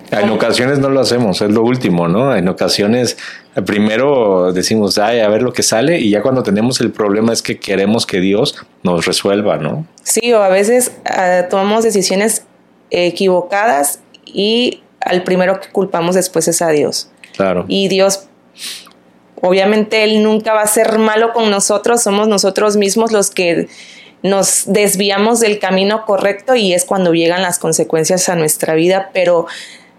En 0.10 0.32
ocasiones 0.32 0.80
no 0.80 0.90
lo 0.90 1.00
hacemos, 1.00 1.40
es 1.44 1.52
lo 1.52 1.62
último, 1.62 2.08
¿no? 2.08 2.36
En 2.36 2.48
ocasiones 2.48 3.20
primero 3.68 4.52
decimos, 4.52 4.98
ay, 4.98 5.20
a 5.20 5.30
ver 5.30 5.44
lo 5.44 5.54
que 5.54 5.62
sale, 5.62 6.00
y 6.00 6.10
ya 6.10 6.24
cuando 6.24 6.42
tenemos 6.42 6.82
el 6.82 6.92
problema 6.92 7.34
es 7.34 7.44
que 7.44 7.60
queremos 7.60 8.08
que 8.08 8.20
Dios 8.20 8.56
nos 8.82 9.06
resuelva, 9.06 9.58
¿no? 9.58 9.86
Sí, 10.02 10.34
o 10.34 10.42
a 10.42 10.50
veces 10.50 10.92
ah, 11.06 11.44
tomamos 11.52 11.84
decisiones 11.84 12.46
equivocadas 12.90 14.00
y 14.26 14.82
al 15.02 15.24
primero 15.24 15.60
que 15.60 15.70
culpamos 15.70 16.16
después 16.16 16.48
es 16.48 16.62
a 16.62 16.70
Dios. 16.70 17.10
Claro. 17.36 17.66
Y 17.68 17.88
Dios, 17.88 18.28
obviamente, 19.42 20.04
Él 20.04 20.24
nunca 20.24 20.54
va 20.54 20.62
a 20.62 20.68
ser 20.68 21.00
malo 21.00 21.34
con 21.34 21.50
nosotros, 21.50 22.02
somos 22.04 22.28
nosotros 22.28 22.78
mismos 22.78 23.12
los 23.12 23.30
que 23.30 23.68
nos 24.22 24.64
desviamos 24.66 25.40
del 25.40 25.60
camino 25.60 26.06
correcto 26.06 26.56
y 26.56 26.74
es 26.74 26.86
cuando 26.86 27.14
llegan 27.14 27.42
las 27.42 27.60
consecuencias 27.60 28.28
a 28.30 28.36
nuestra 28.36 28.74
vida, 28.74 29.12
pero 29.14 29.48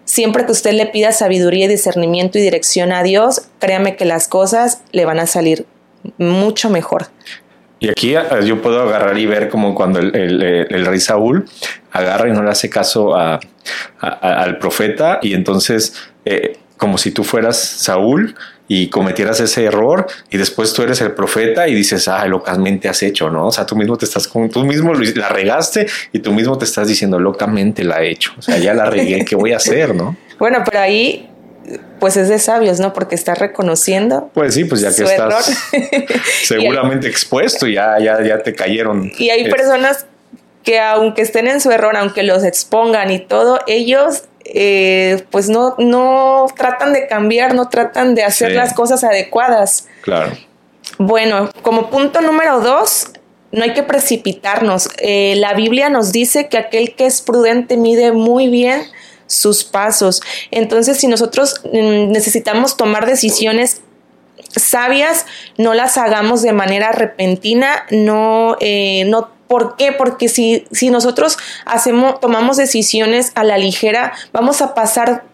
siempre 0.05 0.45
que 0.45 0.53
usted 0.53 0.73
le 0.73 0.87
pida 0.87 1.13
sabiduría 1.13 1.67
y 1.67 1.69
discernimiento 1.69 2.39
y 2.39 2.43
dirección 2.43 2.93
a 2.93 3.03
Dios, 3.03 3.49
créame 3.59 3.97
que 3.97 4.05
las 4.05 4.29
cosas 4.29 4.83
le 4.93 5.05
van 5.05 5.21
a 5.21 5.27
salir 5.27 5.67
mucho 6.19 6.69
mejor. 6.71 7.07
Y 7.79 7.89
aquí 7.89 8.15
ah, 8.15 8.41
yo 8.41 8.61
puedo 8.61 8.83
agarrar 8.83 9.17
y 9.19 9.27
ver 9.27 9.49
como 9.49 9.75
cuando 9.75 10.01
el, 10.01 10.87
rey 10.87 11.01
Saúl 11.01 11.49
agarra 11.93 12.29
y 12.29 12.33
no 12.33 12.43
le 12.43 12.51
hace 12.51 12.71
caso 12.71 13.15
al 13.17 14.59
profeta 14.59 15.19
y 15.23 15.35
entonces 15.35 15.95
eh, 16.25 16.59
como 16.77 16.97
si 16.97 17.11
tú 17.11 17.25
fueras 17.25 17.59
Saúl 17.59 18.35
y 18.67 18.89
cometieras 18.89 19.41
ese 19.41 19.65
error 19.65 20.07
y 20.31 20.39
después 20.39 20.73
tú 20.73 20.83
eres 20.83 21.01
el 21.01 21.13
profeta 21.13 21.67
y 21.69 21.75
dices, 21.75 22.07
ah, 22.09 22.25
locamente 22.27 22.89
has 22.89 23.03
hecho, 23.03 23.29
¿no? 23.29 23.49
O 23.49 23.53
sea, 23.53 23.67
tú 23.67 23.75
mismo 23.75 23.99
te 23.99 24.05
estás, 24.05 24.31
tú 24.31 24.65
mismo 24.65 24.95
la 24.95 25.29
regaste 25.29 25.89
y 26.13 26.21
tú 26.21 26.33
mismo 26.33 26.57
te 26.57 26.65
estás 26.65 26.87
diciendo, 26.87 27.19
locamente 27.19 27.85
la 27.85 28.01
he 28.01 28.11
hecho. 28.11 28.33
O 28.39 28.43
sea, 28.43 28.59
ya 28.59 28.73
la 28.73 28.87
regué, 28.87 29.25
¿qué 29.25 29.35
voy 29.35 29.53
a 29.53 29.57
hacer, 29.57 29.95
no? 29.95 30.17
Bueno, 30.39 30.63
pero 30.65 30.79
ahí 30.79 31.29
pues 31.99 32.17
es 32.17 32.29
de 32.29 32.39
sabios, 32.39 32.81
¿no? 32.81 32.93
Porque 32.93 33.15
estás 33.15 33.39
reconociendo. 33.39 34.31
Pues 34.33 34.55
sí, 34.55 34.65
pues 34.65 34.81
ya 34.81 34.95
que 34.95 35.03
estás 35.03 35.71
seguramente 36.45 37.09
expuesto, 37.09 37.67
ya, 37.67 37.99
ya, 37.99 38.23
ya 38.23 38.43
te 38.43 38.55
cayeron. 38.55 39.11
Y 39.19 39.31
hay 39.31 39.51
personas 39.51 40.07
que 40.63 40.81
aunque 40.81 41.23
estén 41.23 41.49
en 41.49 41.61
su 41.61 41.71
error, 41.71 41.97
aunque 41.97 42.23
los 42.23 42.45
expongan 42.45 43.11
y 43.11 43.19
todo, 43.19 43.61
ellos 43.67 44.25
eh, 44.45 45.25
pues 45.31 45.49
no, 45.49 45.75
no 45.79 46.47
tratan 46.57 46.93
de 46.93 47.07
cambiar, 47.07 47.55
no 47.55 47.69
tratan 47.69 48.15
de 48.15 48.25
hacer 48.25 48.53
las 48.53 48.75
cosas 48.75 49.05
adecuadas. 49.05 49.89
Claro. 50.03 50.33
Bueno, 50.99 51.51
como 51.63 51.89
punto 51.91 52.21
número 52.21 52.61
dos, 52.61 53.11
no 53.53 53.65
hay 53.65 53.75
que 53.75 53.83
precipitarnos. 53.83 54.89
Eh, 54.99 55.35
la 55.37 55.55
Biblia 55.55 55.89
nos 55.89 56.13
dice 56.13 56.49
que 56.49 56.59
aquel 56.59 56.95
que 56.95 57.07
es 57.07 57.21
prudente 57.21 57.77
mide 57.77 58.13
muy 58.13 58.49
bien 58.49 58.83
sus 59.27 59.65
pasos. 59.65 60.21
Entonces, 60.51 60.99
si 60.99 61.07
nosotros 61.07 61.61
mm, 61.65 62.11
necesitamos 62.11 62.77
tomar 62.77 63.07
decisiones 63.07 63.83
sabias, 64.57 65.27
no 65.57 65.75
las 65.75 65.97
hagamos 65.97 66.43
de 66.43 66.53
manera 66.53 66.93
repentina, 66.93 67.87
no, 67.91 68.57
eh, 68.61 69.05
no 69.07 69.31
¿Por 69.51 69.75
qué? 69.75 69.91
Porque 69.91 70.29
si, 70.29 70.65
si 70.71 70.91
nosotros 70.91 71.37
hacemos, 71.65 72.21
tomamos 72.21 72.57
decisiones 72.57 73.33
a 73.35 73.43
la 73.43 73.59
ligera, 73.59 74.13
vamos 74.33 74.63
a 74.63 74.75
pasar 74.75 75.25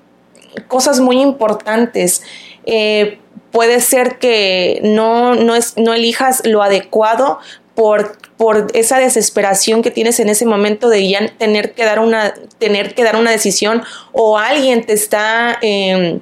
cosas 0.69 1.01
muy 1.01 1.21
importantes. 1.21 2.23
Eh, 2.65 3.19
puede 3.51 3.79
ser 3.83 4.17
que 4.17 4.81
no, 4.83 5.35
no, 5.35 5.55
es, 5.55 5.77
no 5.77 5.93
elijas 5.93 6.41
lo 6.47 6.63
adecuado 6.63 7.41
por, 7.75 8.17
por, 8.39 8.69
esa 8.73 8.99
desesperación 8.99 9.83
que 9.83 9.91
tienes 9.91 10.19
en 10.19 10.31
ese 10.31 10.47
momento 10.47 10.89
de 10.89 11.07
ya 11.07 11.29
tener 11.37 11.75
que 11.75 11.85
dar 11.85 11.99
una, 11.99 12.33
tener 12.59 12.95
que 12.95 13.05
dar 13.05 13.17
una 13.17 13.31
decisión 13.31 13.83
o 14.13 14.39
alguien 14.39 14.87
te 14.87 14.95
está 14.95 15.59
em, 15.61 16.21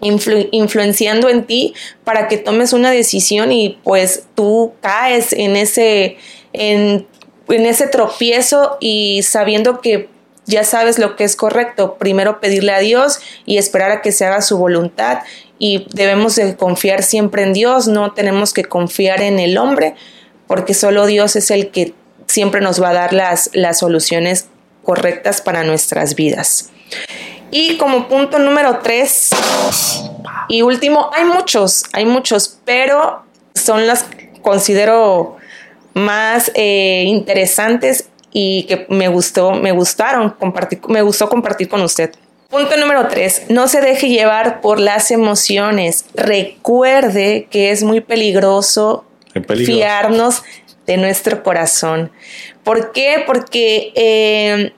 influenciando 0.00 1.28
en 1.28 1.44
ti 1.44 1.74
para 2.04 2.26
que 2.26 2.38
tomes 2.38 2.72
una 2.72 2.90
decisión 2.90 3.52
y 3.52 3.78
pues 3.84 4.24
tú 4.34 4.72
caes 4.80 5.34
en 5.34 5.56
ese, 5.56 6.16
en 6.54 7.06
en 7.48 7.66
ese 7.66 7.86
tropiezo 7.86 8.76
y 8.80 9.22
sabiendo 9.22 9.80
que 9.80 10.08
ya 10.46 10.64
sabes 10.64 10.98
lo 10.98 11.16
que 11.16 11.24
es 11.24 11.36
correcto, 11.36 11.94
primero 11.94 12.40
pedirle 12.40 12.72
a 12.72 12.78
Dios 12.78 13.20
y 13.46 13.58
esperar 13.58 13.90
a 13.90 14.02
que 14.02 14.12
se 14.12 14.26
haga 14.26 14.42
su 14.42 14.58
voluntad 14.58 15.20
y 15.58 15.86
debemos 15.94 16.36
de 16.36 16.56
confiar 16.56 17.02
siempre 17.02 17.42
en 17.42 17.52
Dios, 17.52 17.88
no 17.88 18.12
tenemos 18.12 18.52
que 18.52 18.64
confiar 18.64 19.22
en 19.22 19.38
el 19.38 19.56
hombre 19.56 19.94
porque 20.46 20.74
solo 20.74 21.06
Dios 21.06 21.36
es 21.36 21.50
el 21.50 21.70
que 21.70 21.94
siempre 22.26 22.60
nos 22.60 22.82
va 22.82 22.90
a 22.90 22.94
dar 22.94 23.12
las, 23.12 23.50
las 23.54 23.78
soluciones 23.78 24.48
correctas 24.82 25.40
para 25.40 25.64
nuestras 25.64 26.14
vidas. 26.14 26.70
Y 27.50 27.76
como 27.78 28.08
punto 28.08 28.38
número 28.38 28.80
tres 28.82 29.30
y 30.48 30.62
último, 30.62 31.10
hay 31.16 31.24
muchos, 31.24 31.84
hay 31.92 32.04
muchos, 32.04 32.58
pero 32.64 33.24
son 33.54 33.86
las 33.86 34.06
considero 34.42 35.36
más 35.94 36.50
eh, 36.54 37.04
interesantes 37.06 38.10
y 38.32 38.64
que 38.64 38.86
me 38.90 39.08
gustó, 39.08 39.52
me 39.52 39.72
gustaron, 39.72 40.30
compartir, 40.30 40.80
me 40.88 41.02
gustó 41.02 41.28
compartir 41.28 41.68
con 41.68 41.80
usted. 41.82 42.12
Punto 42.50 42.76
número 42.76 43.08
tres, 43.08 43.42
no 43.48 43.66
se 43.68 43.80
deje 43.80 44.08
llevar 44.08 44.60
por 44.60 44.78
las 44.78 45.10
emociones. 45.10 46.04
Recuerde 46.14 47.48
que 47.50 47.70
es 47.70 47.82
muy 47.82 48.00
peligroso 48.00 49.04
fiarnos 49.64 50.42
de 50.86 50.96
nuestro 50.96 51.42
corazón. 51.42 52.12
¿Por 52.62 52.92
qué? 52.92 53.22
Porque 53.26 53.92
eh, 53.94 54.72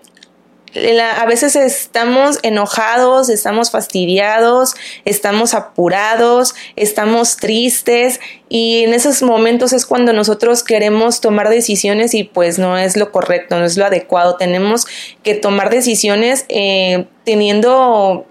a 1.00 1.26
veces 1.26 1.56
estamos 1.56 2.38
enojados, 2.42 3.28
estamos 3.28 3.70
fastidiados, 3.70 4.74
estamos 5.04 5.54
apurados, 5.54 6.54
estamos 6.76 7.36
tristes 7.36 8.20
y 8.48 8.84
en 8.84 8.94
esos 8.94 9.22
momentos 9.22 9.72
es 9.72 9.86
cuando 9.86 10.12
nosotros 10.12 10.62
queremos 10.62 11.20
tomar 11.20 11.48
decisiones 11.48 12.14
y 12.14 12.24
pues 12.24 12.58
no 12.58 12.78
es 12.78 12.96
lo 12.96 13.12
correcto, 13.12 13.58
no 13.58 13.64
es 13.64 13.76
lo 13.76 13.84
adecuado. 13.84 14.36
Tenemos 14.36 14.86
que 15.22 15.34
tomar 15.34 15.70
decisiones 15.70 16.44
eh, 16.48 17.06
teniendo 17.24 18.26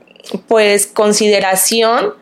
pues 0.47 0.87
consideración 0.87 2.13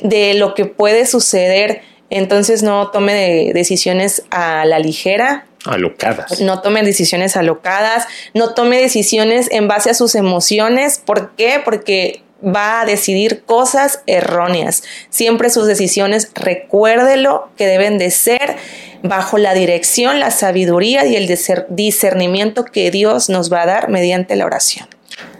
de 0.00 0.34
lo 0.34 0.54
que 0.54 0.66
puede 0.66 1.06
suceder. 1.06 1.82
Entonces 2.10 2.62
no 2.62 2.90
tome 2.90 3.52
decisiones 3.52 4.22
a 4.30 4.64
la 4.64 4.78
ligera, 4.78 5.46
alocadas. 5.66 6.40
No 6.40 6.60
tome 6.60 6.82
decisiones 6.82 7.36
alocadas, 7.36 8.06
no 8.34 8.54
tome 8.54 8.80
decisiones 8.80 9.48
en 9.50 9.68
base 9.68 9.90
a 9.90 9.94
sus 9.94 10.14
emociones. 10.14 11.00
¿Por 11.04 11.32
qué? 11.36 11.60
Porque 11.64 12.22
va 12.44 12.80
a 12.80 12.84
decidir 12.84 13.42
cosas 13.44 14.02
erróneas. 14.06 14.82
Siempre 15.10 15.50
sus 15.50 15.66
decisiones, 15.66 16.30
recuérdelo 16.34 17.48
que 17.56 17.66
deben 17.66 17.98
de 17.98 18.10
ser 18.10 18.56
bajo 19.02 19.38
la 19.38 19.54
dirección, 19.54 20.20
la 20.20 20.30
sabiduría 20.30 21.06
y 21.06 21.16
el 21.16 21.28
discernimiento 21.68 22.64
que 22.64 22.90
Dios 22.90 23.28
nos 23.28 23.52
va 23.52 23.62
a 23.62 23.66
dar 23.66 23.88
mediante 23.88 24.36
la 24.36 24.46
oración. 24.46 24.88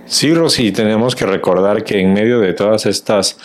Sí, 0.06 0.33
Rosy, 0.33 0.73
tenemos 0.73 1.16
que 1.16 1.26
recordar 1.26 1.83
que 1.83 2.00
en 2.00 2.12
medio 2.12 2.38
de 2.38 2.54
todas 2.54 2.87
estas 2.87 3.38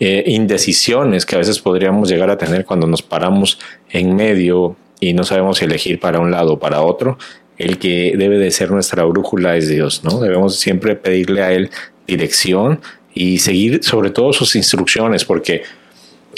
eh, 0.00 0.24
indecisiones 0.26 1.24
que 1.24 1.36
a 1.36 1.38
veces 1.38 1.60
podríamos 1.60 2.08
llegar 2.08 2.30
a 2.30 2.36
tener 2.36 2.64
cuando 2.64 2.86
nos 2.86 3.02
paramos 3.02 3.58
en 3.90 4.16
medio 4.16 4.76
y 5.00 5.12
no 5.12 5.24
sabemos 5.24 5.62
elegir 5.62 6.00
para 6.00 6.20
un 6.20 6.30
lado 6.30 6.54
o 6.54 6.58
para 6.58 6.82
otro, 6.82 7.18
el 7.58 7.78
que 7.78 8.14
debe 8.16 8.38
de 8.38 8.50
ser 8.50 8.70
nuestra 8.70 9.04
brújula 9.04 9.56
es 9.56 9.68
Dios, 9.68 10.02
¿no? 10.04 10.20
Debemos 10.20 10.56
siempre 10.56 10.94
pedirle 10.94 11.42
a 11.42 11.52
Él 11.52 11.70
dirección 12.06 12.80
y 13.12 13.38
seguir 13.38 13.82
sobre 13.82 14.10
todo 14.10 14.32
sus 14.32 14.54
instrucciones, 14.54 15.24
porque 15.24 15.62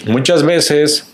muchas 0.07 0.43
veces, 0.43 1.07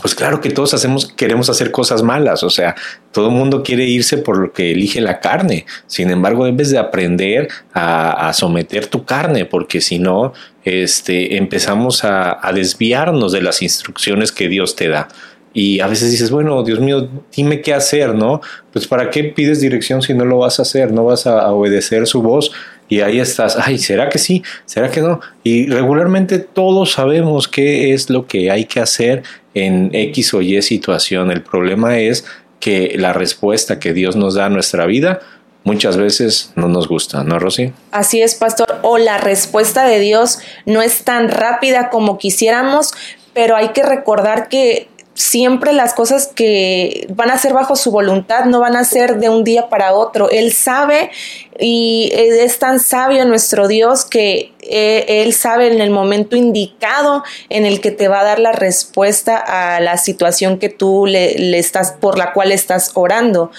pues 0.00 0.14
claro 0.14 0.40
que 0.40 0.50
todos 0.50 0.74
hacemos, 0.74 1.06
queremos 1.06 1.50
hacer 1.50 1.72
cosas 1.72 2.04
malas, 2.04 2.44
o 2.44 2.50
sea, 2.50 2.76
todo 3.10 3.28
el 3.28 3.34
mundo 3.34 3.64
quiere 3.64 3.84
irse 3.84 4.18
por 4.18 4.38
lo 4.38 4.52
que 4.52 4.70
elige 4.70 5.00
la 5.00 5.18
carne, 5.18 5.66
sin 5.88 6.10
embargo 6.10 6.44
debes 6.44 6.70
de 6.70 6.78
aprender 6.78 7.48
a, 7.74 8.32
someter 8.32 8.86
tu 8.86 9.04
carne, 9.04 9.44
porque 9.44 9.80
si 9.80 9.98
no, 9.98 10.32
este, 10.64 11.36
empezamos 11.36 12.04
a 12.04 12.50
desviarnos 12.54 13.32
de 13.32 13.42
las 13.42 13.60
instrucciones 13.60 14.30
que 14.30 14.48
Dios 14.48 14.76
te 14.76 14.88
da. 14.88 15.08
Y 15.52 15.80
a 15.80 15.86
veces 15.88 16.10
dices, 16.10 16.30
bueno, 16.30 16.62
Dios 16.62 16.78
mío, 16.78 17.08
dime 17.34 17.60
qué 17.60 17.74
hacer, 17.74 18.14
¿no? 18.14 18.40
Pues 18.72 18.86
para 18.86 19.10
qué 19.10 19.24
pides 19.24 19.60
dirección 19.60 20.00
si 20.00 20.14
no 20.14 20.24
lo 20.24 20.38
vas 20.38 20.58
a 20.60 20.62
hacer, 20.62 20.92
no 20.92 21.04
vas 21.04 21.26
a 21.26 21.50
obedecer 21.52 22.06
su 22.06 22.22
voz 22.22 22.52
y 22.90 23.00
ahí 23.02 23.20
estás, 23.20 23.56
ay, 23.56 23.78
¿será 23.78 24.08
que 24.08 24.18
sí? 24.18 24.42
¿Será 24.66 24.90
que 24.90 25.00
no? 25.00 25.20
Y 25.44 25.68
regularmente 25.68 26.40
todos 26.40 26.92
sabemos 26.92 27.46
qué 27.46 27.94
es 27.94 28.10
lo 28.10 28.26
que 28.26 28.50
hay 28.50 28.64
que 28.64 28.80
hacer 28.80 29.22
en 29.54 29.90
X 29.92 30.34
o 30.34 30.42
Y 30.42 30.60
situación. 30.60 31.30
El 31.30 31.42
problema 31.42 31.98
es 31.98 32.24
que 32.58 32.94
la 32.96 33.12
respuesta 33.12 33.78
que 33.78 33.92
Dios 33.92 34.16
nos 34.16 34.34
da 34.34 34.46
a 34.46 34.48
nuestra 34.50 34.86
vida 34.86 35.20
muchas 35.62 35.96
veces 35.96 36.52
no 36.56 36.66
nos 36.66 36.88
gusta, 36.88 37.22
¿no, 37.22 37.38
Rosy? 37.38 37.72
Así 37.92 38.22
es, 38.22 38.34
pastor. 38.34 38.80
O 38.82 38.98
la 38.98 39.18
respuesta 39.18 39.86
de 39.86 40.00
Dios 40.00 40.40
no 40.66 40.82
es 40.82 41.04
tan 41.04 41.28
rápida 41.28 41.90
como 41.90 42.18
quisiéramos, 42.18 42.92
pero 43.34 43.54
hay 43.54 43.68
que 43.68 43.84
recordar 43.84 44.48
que 44.48 44.88
siempre 45.20 45.74
las 45.74 45.92
cosas 45.92 46.28
que 46.28 47.06
van 47.10 47.30
a 47.30 47.36
ser 47.36 47.52
bajo 47.52 47.76
su 47.76 47.90
voluntad 47.90 48.46
no 48.46 48.58
van 48.58 48.74
a 48.74 48.84
ser 48.84 49.18
de 49.18 49.28
un 49.28 49.44
día 49.44 49.68
para 49.68 49.92
otro. 49.92 50.30
Él 50.30 50.52
sabe 50.52 51.10
y 51.58 52.10
es 52.14 52.58
tan 52.58 52.80
sabio 52.80 53.26
nuestro 53.26 53.68
Dios 53.68 54.06
que 54.06 54.54
eh, 54.62 55.04
Él 55.22 55.34
sabe 55.34 55.70
en 55.70 55.82
el 55.82 55.90
momento 55.90 56.36
indicado 56.36 57.22
en 57.50 57.66
el 57.66 57.82
que 57.82 57.90
te 57.90 58.08
va 58.08 58.20
a 58.20 58.24
dar 58.24 58.38
la 58.38 58.52
respuesta 58.52 59.36
a 59.36 59.80
la 59.80 59.98
situación 59.98 60.58
que 60.58 60.70
tú 60.70 61.04
le, 61.06 61.58
estás, 61.58 61.92
por 61.92 62.16
la 62.16 62.32
cual 62.32 62.50
estás 62.50 62.92
orando. 62.94 63.50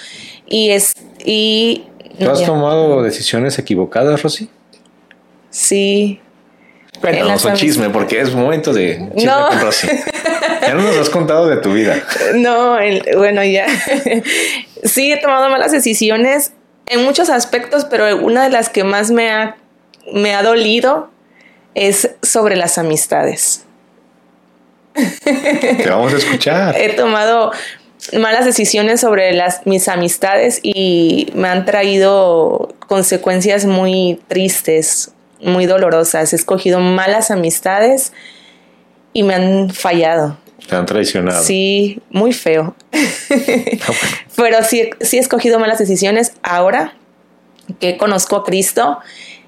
Y 0.48 0.70
es, 0.70 0.94
y... 1.24 1.84
¿Tú 2.18 2.28
has 2.28 2.44
tomado 2.44 3.02
decisiones 3.02 3.58
equivocadas, 3.58 4.20
Rosy? 4.22 4.50
Sí. 5.50 6.20
Bueno, 7.02 7.28
no 7.28 7.38
son 7.38 7.54
chisme 7.54 7.90
porque 7.90 8.20
es 8.20 8.34
momento 8.34 8.72
de 8.72 9.08
chisme 9.16 9.32
con 9.50 9.60
Rosy. 9.60 9.88
Ya 10.62 10.74
no 10.74 10.82
nos 10.82 10.96
has 10.96 11.10
contado 11.10 11.48
de 11.48 11.56
tu 11.56 11.72
vida. 11.72 11.96
No, 12.34 12.78
bueno, 13.16 13.44
ya. 13.44 13.66
Sí, 14.84 15.12
he 15.12 15.16
tomado 15.16 15.48
malas 15.48 15.70
decisiones 15.70 16.52
en 16.86 17.04
muchos 17.04 17.30
aspectos, 17.30 17.84
pero 17.84 18.16
una 18.16 18.42
de 18.44 18.50
las 18.50 18.68
que 18.68 18.82
más 18.82 19.10
me 19.10 19.30
ha, 19.30 19.56
me 20.12 20.34
ha 20.34 20.42
dolido 20.42 21.10
es 21.74 22.10
sobre 22.22 22.56
las 22.56 22.78
amistades. 22.78 23.64
Te 24.94 25.88
vamos 25.88 26.12
a 26.12 26.16
escuchar. 26.16 26.76
He 26.76 26.90
tomado 26.90 27.52
malas 28.18 28.44
decisiones 28.44 29.00
sobre 29.00 29.32
las, 29.32 29.66
mis 29.66 29.88
amistades 29.88 30.60
y 30.62 31.30
me 31.34 31.48
han 31.48 31.64
traído 31.64 32.74
consecuencias 32.88 33.64
muy 33.64 34.20
tristes, 34.28 35.12
muy 35.42 35.66
dolorosas. 35.66 36.32
He 36.32 36.36
escogido 36.36 36.80
malas 36.80 37.30
amistades 37.30 38.12
y 39.12 39.22
me 39.22 39.34
han 39.34 39.70
fallado. 39.70 40.38
Te 40.68 40.76
han 40.76 40.86
traicionado. 40.86 41.42
Sí, 41.42 42.00
muy 42.10 42.32
feo. 42.32 42.74
Pero 44.36 44.62
sí, 44.62 44.90
sí 45.00 45.16
he 45.16 45.20
escogido 45.20 45.58
malas 45.58 45.78
decisiones 45.78 46.32
ahora 46.42 46.94
que 47.80 47.96
conozco 47.96 48.36
a 48.36 48.44
Cristo. 48.44 48.98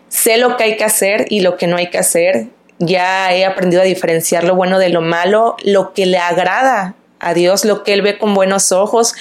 Sé 0.08 0.38
lo 0.38 0.56
que 0.56 0.64
hay 0.64 0.76
que 0.76 0.84
hacer 0.84 1.26
y 1.30 1.40
lo 1.40 1.56
que 1.56 1.66
no 1.66 1.76
hay 1.76 1.90
que 1.90 1.98
hacer. 1.98 2.48
Ya 2.78 3.32
he 3.34 3.44
aprendido 3.44 3.82
a 3.82 3.84
diferenciar 3.84 4.44
lo 4.44 4.56
bueno 4.56 4.78
de 4.78 4.88
lo 4.88 5.00
malo, 5.00 5.56
lo 5.62 5.92
que 5.92 6.06
le 6.06 6.18
agrada 6.18 6.96
a 7.20 7.34
Dios, 7.34 7.64
lo 7.64 7.84
que 7.84 7.94
Él 7.94 8.02
ve 8.02 8.18
con 8.18 8.34
buenos 8.34 8.72
ojos. 8.72 9.14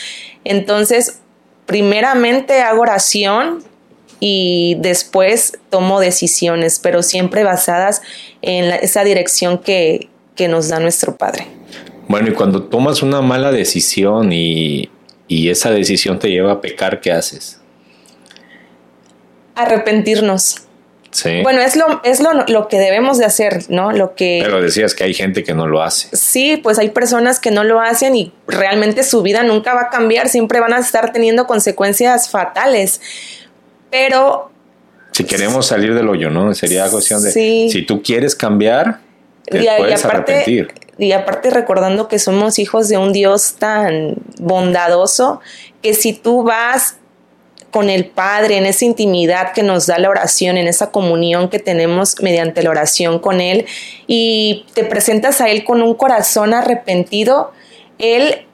Entonces, 0.43 1.19
primeramente 1.65 2.61
hago 2.61 2.81
oración 2.81 3.63
y 4.25 4.77
después 4.79 5.59
tomo 5.69 5.99
decisiones, 5.99 6.79
pero 6.79 7.03
siempre 7.03 7.43
basadas 7.43 8.01
en 8.41 8.71
esa 8.71 9.03
dirección 9.03 9.57
que, 9.57 10.07
que 10.37 10.47
nos 10.47 10.69
da 10.69 10.79
nuestro 10.79 11.17
Padre. 11.17 11.45
Bueno, 12.07 12.29
y 12.29 12.31
cuando 12.31 12.63
tomas 12.63 13.03
una 13.03 13.21
mala 13.21 13.51
decisión 13.51 14.31
y, 14.31 14.89
esa 15.27 15.71
decisión 15.71 16.19
te 16.19 16.29
lleva 16.29 16.53
a 16.53 16.61
pecar, 16.61 17.01
¿qué 17.01 17.11
haces? 17.11 17.59
Arrepentirnos. 19.55 20.67
Sí. 21.11 21.41
Bueno, 21.43 21.59
es 21.59 21.75
lo, 21.75 22.01
es 22.05 22.21
lo, 22.21 22.67
que 22.69 22.79
debemos 22.79 23.17
de 23.17 23.25
hacer, 23.25 23.63
¿no? 23.67 23.91
Lo 23.91 24.15
que. 24.15 24.39
Pero 24.41 24.61
decías 24.61 24.95
que 24.95 25.03
hay 25.03 25.13
gente 25.13 25.43
que 25.43 25.53
no 25.53 25.67
lo 25.67 25.83
hace. 25.83 26.15
Sí, 26.15 26.57
pues 26.63 26.79
hay 26.79 26.91
personas 26.91 27.41
que 27.41 27.51
no 27.51 27.65
lo 27.65 27.81
hacen 27.81 28.15
y 28.15 28.31
realmente 28.47 29.03
su 29.03 29.21
vida 29.21 29.43
nunca 29.43 29.73
va 29.73 29.81
a 29.81 29.89
cambiar, 29.89 30.29
siempre 30.29 30.61
van 30.61 30.71
a 30.71 30.79
estar 30.79 31.11
teniendo 31.11 31.45
consecuencias 31.45 32.29
fatales. 32.29 33.01
Pero. 33.93 34.49
Si 35.11 35.23
queremos 35.23 35.67
salir 35.67 35.93
del 35.93 36.09
hoyo, 36.09 36.31
¿no? 36.31 36.51
Sería 36.55 36.89
cuestión 36.89 37.21
de. 37.21 37.31
Si 37.31 37.85
tú 37.85 38.01
quieres 38.01 38.35
cambiar, 38.35 39.01
te 39.45 39.63
puedes 39.77 40.03
arrepentir 40.03 40.73
y 40.97 41.11
aparte 41.11 41.51
recordando 41.51 42.07
que 42.07 42.17
somos 42.17 42.57
hijos 42.59 42.89
de 42.89 42.97
un 42.97 43.13
Dios 43.13 43.55
tan 43.57 44.15
bondadoso, 44.39 45.41
que 45.83 45.93
si 45.93 46.13
tú 46.13 46.43
vas 46.43 46.97
con 47.71 47.89
el 47.89 48.05
Padre 48.05 48.57
en 48.57 48.65
esa 48.65 48.85
intimidad 48.85 49.53
que 49.53 49.63
nos 49.63 49.87
da 49.87 49.97
la 49.99 50.09
oración, 50.09 50.57
en 50.57 50.67
esa 50.67 50.91
comunión 50.91 51.49
que 51.49 51.59
tenemos 51.59 52.15
mediante 52.21 52.61
la 52.63 52.69
oración 52.69 53.19
con 53.19 53.41
Él, 53.41 53.65
y 54.05 54.65
te 54.73 54.83
presentas 54.83 55.41
a 55.41 55.49
Él 55.49 55.63
con 55.63 55.81
un 55.81 55.95
corazón 55.95 56.53
arrepentido, 56.53 57.51
Él 57.97 58.45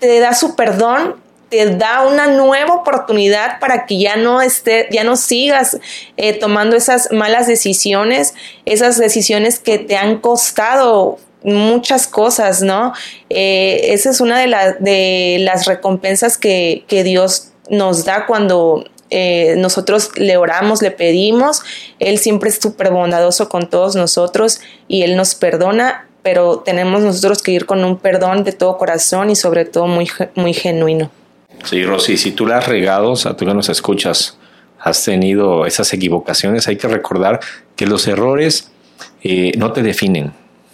te 0.00 0.20
da 0.20 0.34
su 0.34 0.56
perdón 0.56 1.23
te 1.54 1.76
da 1.76 2.04
una 2.04 2.26
nueva 2.26 2.74
oportunidad 2.74 3.60
para 3.60 3.86
que 3.86 3.96
ya 3.96 4.16
no 4.16 4.42
esté, 4.42 4.88
ya 4.90 5.04
no 5.04 5.14
sigas 5.14 5.78
eh, 6.16 6.32
tomando 6.32 6.74
esas 6.74 7.12
malas 7.12 7.46
decisiones, 7.46 8.34
esas 8.64 8.98
decisiones 8.98 9.60
que 9.60 9.78
te 9.78 9.96
han 9.96 10.18
costado 10.18 11.18
muchas 11.44 12.08
cosas, 12.08 12.60
¿no? 12.60 12.92
Eh, 13.30 13.92
esa 13.92 14.10
es 14.10 14.20
una 14.20 14.40
de, 14.40 15.36
las 15.38 15.66
recompensas 15.66 16.36
que, 16.36 16.84
Dios 16.88 17.52
nos 17.70 18.04
da 18.04 18.26
cuando 18.26 18.84
eh, 19.10 19.54
nosotros 19.56 20.10
le 20.16 20.36
oramos, 20.36 20.82
le 20.82 20.90
pedimos. 20.90 21.62
Él 22.00 22.18
siempre 22.18 22.50
es 22.50 22.58
súper 22.60 22.90
bondadoso 22.90 23.48
con 23.48 23.70
todos 23.70 23.94
nosotros 23.94 24.60
y 24.88 25.02
Él 25.02 25.14
nos 25.14 25.36
perdona, 25.36 26.08
pero 26.22 26.58
tenemos 26.58 27.02
nosotros 27.02 27.42
que 27.42 27.52
ir 27.52 27.64
con 27.64 27.84
un 27.84 27.96
perdón 27.96 28.42
de 28.42 28.50
todo 28.50 28.76
corazón 28.76 29.30
y 29.30 29.36
sobre 29.36 29.64
todo 29.66 29.86
muy 29.86 30.52
genuino. 30.52 31.12
Sí, 31.64 31.82
Rosy, 31.84 32.18
si 32.18 32.32
tú 32.32 32.46
la 32.46 32.58
has 32.58 32.68
regado, 32.68 33.12
o 33.12 33.36
tú 33.36 33.46
que 33.46 33.54
nos 33.54 33.70
escuchas, 33.70 34.38
has 34.78 35.02
tenido 35.02 35.64
esas 35.64 35.92
equivocaciones, 35.94 36.68
hay 36.68 36.76
que 36.76 36.88
recordar 36.88 37.40
que 37.74 37.86
los 37.86 38.06
errores 38.06 38.70
eh, 39.22 39.52
no 39.56 39.72
te 39.72 39.82
definen 39.82 40.32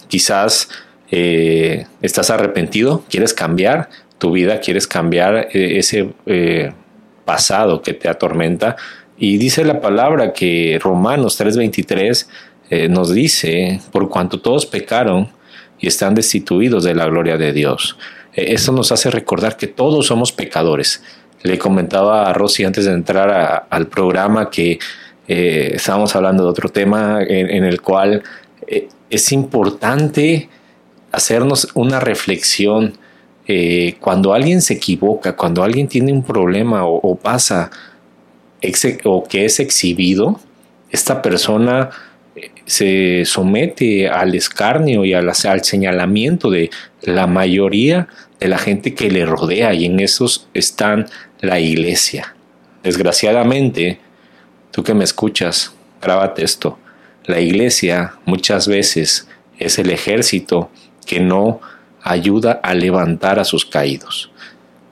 Quizás 0.09 0.68
eh, 1.12 1.87
estás 2.03 2.31
arrepentido, 2.31 3.05
quieres 3.09 3.33
cambiar 3.33 3.88
tu 4.18 4.33
vida, 4.33 4.59
quieres 4.59 4.88
cambiar 4.88 5.48
eh, 5.53 5.79
ese 5.79 6.12
pasado 7.24 7.81
que 7.81 7.94
te 7.94 8.09
atormenta. 8.09 8.74
Y 9.16 9.38
dice 9.38 9.64
la 9.64 9.81
palabra 9.81 10.33
que 10.33 10.81
Romanos 10.83 11.40
3:23 11.40 12.88
nos 12.88 13.12
dice, 13.12 13.81
por 13.92 14.09
cuanto 14.09 14.40
todos 14.40 14.66
pecaron 14.66 15.29
y 15.79 15.87
están 15.87 16.16
destituidos 16.16 16.83
de 16.83 16.96
la 16.96 17.07
gloria 17.07 17.37
de 17.37 17.53
Dios. 17.53 17.96
Eso 18.33 18.73
nos 18.73 18.93
hace 18.93 19.11
recordar 19.11 19.57
que 19.57 19.66
todos 19.66 20.07
somos 20.07 20.33
pecadores. 20.33 21.03
Le 21.43 21.59
comentaba 21.59 22.29
a 22.29 22.33
Rosy 22.33 22.64
antes 22.64 22.85
de 22.85 22.93
entrar 22.93 23.66
al 23.69 23.87
programa 23.87 24.51
que 24.51 24.79
estábamos 25.27 26.14
hablando 26.16 26.45
de 26.45 26.51
otro 26.51 26.69
tema 26.69 27.21
en 27.23 27.64
el 27.64 27.81
cual 27.81 28.23
es 29.11 29.33
importante 29.33 30.49
hacernos 31.12 31.69
una 31.75 32.01
reflexión. 32.01 32.95
Eh, 33.47 33.97
cuando 34.01 34.33
alguien 34.33 34.62
se 34.62 34.75
equivoca, 34.75 35.35
cuando 35.35 35.64
alguien 35.64 35.88
tiene 35.88 36.12
un 36.12 36.23
problema 36.23 36.85
o, 36.87 37.16
pasa 37.16 37.71
o 39.05 39.25
que 39.25 39.45
es 39.45 39.59
exhibido, 39.59 40.38
esta 40.90 41.21
persona 41.21 41.90
eh, 41.90 41.95
se 42.70 43.24
somete 43.24 44.09
al 44.09 44.35
escarnio 44.35 45.04
y 45.04 45.12
al, 45.12 45.28
al 45.28 45.64
señalamiento 45.64 46.50
de 46.50 46.70
la 47.02 47.26
mayoría 47.26 48.09
de 48.38 48.48
la 48.48 48.59
gente 48.59 48.94
que 48.94 49.11
le 49.11 49.26
rodea 49.26 49.74
y 49.74 49.87
en 49.87 50.00
esos 50.00 50.48
están 50.54 51.06
la 51.40 51.59
iglesia. 51.59 52.35
Desgraciadamente, 52.83 53.98
tú 54.70 54.83
que 54.83 54.94
me 54.94 55.04
escuchas, 55.04 55.72
grábate 56.00 56.44
esto 56.44 56.78
la 57.30 57.40
iglesia 57.40 58.14
muchas 58.24 58.66
veces 58.66 59.28
es 59.59 59.78
el 59.78 59.90
ejército 59.90 60.70
que 61.06 61.20
no 61.20 61.61
ayuda 62.02 62.61
a 62.62 62.74
levantar 62.74 63.38
a 63.38 63.44
sus 63.44 63.64
caídos. 63.64 64.30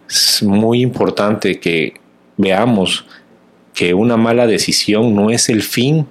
Es 0.09 0.43
muy 0.43 0.81
importante 0.83 1.59
que 1.59 1.95
veamos 2.37 3.07
que 3.75 3.95
una 3.95 4.17
mala 4.17 4.47
decisión 4.47 5.15
no 5.15 5.31
es 5.31 5.49
el 5.49 5.63
fin 5.63 6.07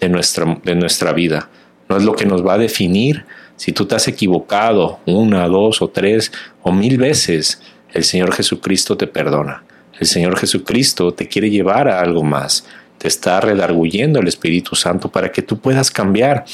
de 0.00 0.08
nuestra, 0.08 0.58
de 0.64 0.74
nuestra 0.74 1.12
vida, 1.12 1.48
no 1.88 1.96
es 1.96 2.04
lo 2.04 2.14
que 2.14 2.26
nos 2.26 2.46
va 2.46 2.54
a 2.54 2.58
definir. 2.58 3.24
Si 3.56 3.72
tú 3.72 3.86
te 3.86 3.94
has 3.94 4.08
equivocado 4.08 4.98
una, 5.06 5.46
dos 5.48 5.80
o 5.80 5.88
tres 5.88 6.32
o 6.62 6.72
mil 6.72 6.98
veces, 6.98 7.62
el 7.92 8.04
Señor 8.04 8.32
Jesucristo 8.32 8.96
te 8.96 9.06
perdona. 9.06 9.64
El 9.98 10.06
Señor 10.06 10.36
Jesucristo 10.36 11.14
te 11.14 11.28
quiere 11.28 11.50
llevar 11.50 11.88
a 11.88 12.00
algo 12.00 12.24
más 12.24 12.64
te 13.04 13.08
está 13.08 13.38
redarguyendo 13.38 14.20
el 14.20 14.28
Espíritu 14.28 14.74
Santo 14.76 15.10
para 15.10 15.30
que 15.30 15.42
tú 15.42 15.58
puedas 15.58 15.90
cambiar. 15.90 16.46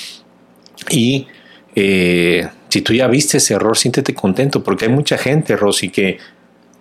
Y 0.91 1.29
eh, 1.77 2.49
si 2.69 2.83
tú 2.83 2.93
ya 2.93 3.07
viste 3.07 3.37
ese 3.37 3.55
error, 3.55 3.79
siéntete 3.79 4.15
contento, 4.15 4.65
porque 4.65 4.87
hay 4.87 4.91
mucha 4.91 5.17
gente, 5.17 5.57
Rosy, 5.57 5.91
que 5.91 6.19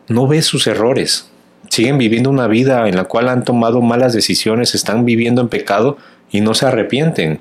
no 0.08 0.28
ve 0.28 0.41
sus 0.41 0.65
errores. 0.65 1.30
Siguen 1.69 2.00
viviendo 2.00 2.32
una 2.32 2.48
vida 2.48 2.88
en 2.88 2.95
la 2.95 3.04
cual 3.04 3.30
han 3.30 3.43
tomado 3.43 3.80
malas 3.82 4.13
decisiones, 4.13 4.74
están 4.74 5.06
viviendo 5.06 5.39
en 5.41 5.50
pecado 5.50 5.98
y 6.32 6.42
no 6.42 6.54
se 6.54 6.65
arrepienten. 6.65 7.39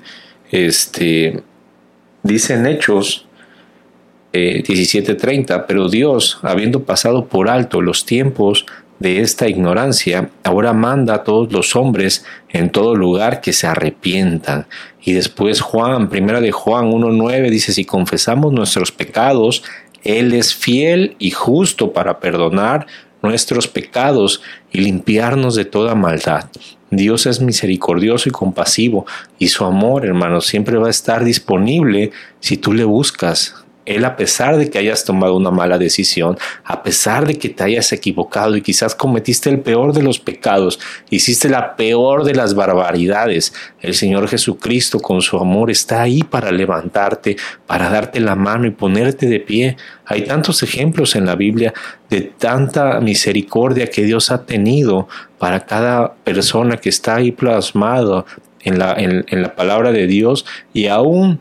Este, 0.51 1.41
dicen 2.23 2.65
Hechos 2.65 3.25
17:30, 4.33 5.55
eh, 5.55 5.63
pero 5.67 5.89
Dios, 5.89 6.39
habiendo 6.43 6.83
pasado 6.83 7.25
por 7.25 7.49
alto 7.49 7.81
los 7.81 8.05
tiempos 8.05 8.65
de 8.99 9.21
esta 9.21 9.47
ignorancia, 9.47 10.29
ahora 10.43 10.73
manda 10.73 11.15
a 11.15 11.23
todos 11.23 11.51
los 11.51 11.75
hombres 11.75 12.25
en 12.49 12.69
todo 12.69 12.95
lugar 12.95 13.41
que 13.41 13.53
se 13.53 13.65
arrepientan. 13.65 14.67
Y 15.01 15.13
después 15.13 15.61
Juan, 15.61 16.09
primera 16.09 16.41
de 16.41 16.51
Juan 16.51 16.91
1.9 16.91 17.49
dice, 17.49 17.71
si 17.71 17.85
confesamos 17.85 18.51
nuestros 18.51 18.91
pecados, 18.91 19.63
Él 20.03 20.33
es 20.33 20.53
fiel 20.53 21.15
y 21.17 21.31
justo 21.31 21.93
para 21.93 22.19
perdonar 22.19 22.87
nuestros 23.21 23.67
pecados 23.67 24.41
y 24.71 24.79
limpiarnos 24.81 25.55
de 25.55 25.65
toda 25.65 25.95
maldad. 25.95 26.45
Dios 26.91 27.25
es 27.25 27.41
misericordioso 27.41 28.29
y 28.29 28.31
compasivo 28.31 29.05
y 29.37 29.49
su 29.49 29.65
amor, 29.65 30.05
hermano, 30.05 30.41
siempre 30.41 30.77
va 30.77 30.87
a 30.87 30.91
estar 30.91 31.23
disponible 31.23 32.11
si 32.39 32.57
tú 32.57 32.73
le 32.73 32.83
buscas. 32.83 33.55
Él 33.89 34.05
a 34.05 34.15
pesar 34.15 34.55
de 34.57 34.69
que 34.69 34.77
hayas 34.77 35.03
tomado 35.03 35.35
una 35.35 35.49
mala 35.49 35.79
decisión, 35.79 36.37
a 36.63 36.83
pesar 36.83 37.25
de 37.25 37.39
que 37.39 37.49
te 37.49 37.63
hayas 37.63 37.91
equivocado 37.91 38.55
y 38.55 38.61
quizás 38.61 38.93
cometiste 38.93 39.49
el 39.49 39.61
peor 39.61 39.93
de 39.93 40.03
los 40.03 40.19
pecados, 40.19 40.79
hiciste 41.09 41.49
la 41.49 41.75
peor 41.75 42.23
de 42.23 42.35
las 42.35 42.53
barbaridades, 42.53 43.51
el 43.81 43.95
Señor 43.95 44.27
Jesucristo 44.27 44.99
con 44.99 45.23
su 45.23 45.37
amor 45.37 45.71
está 45.71 46.03
ahí 46.03 46.21
para 46.21 46.51
levantarte, 46.51 47.37
para 47.65 47.89
darte 47.89 48.19
la 48.19 48.35
mano 48.35 48.67
y 48.67 48.71
ponerte 48.71 49.25
de 49.25 49.39
pie. 49.39 49.75
Hay 50.05 50.21
tantos 50.23 50.61
ejemplos 50.61 51.15
en 51.15 51.25
la 51.25 51.35
Biblia 51.35 51.73
de 52.11 52.21
tanta 52.21 52.99
misericordia 52.99 53.87
que 53.87 54.03
Dios 54.03 54.29
ha 54.29 54.45
tenido 54.45 55.07
para 55.39 55.65
cada 55.65 56.13
persona 56.13 56.77
que 56.77 56.89
está 56.89 57.15
ahí 57.15 57.31
plasmado 57.31 58.27
en 58.61 58.77
la, 58.77 58.93
en, 58.93 59.25
en 59.29 59.41
la 59.41 59.55
palabra 59.55 59.91
de 59.91 60.05
Dios 60.05 60.45
y 60.73 60.85
aún 60.87 61.39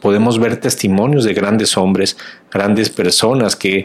podemos 0.00 0.38
ver 0.38 0.58
testimonios 0.58 1.24
de 1.24 1.34
grandes 1.34 1.76
hombres, 1.76 2.16
grandes 2.50 2.90
personas 2.90 3.56
que 3.56 3.84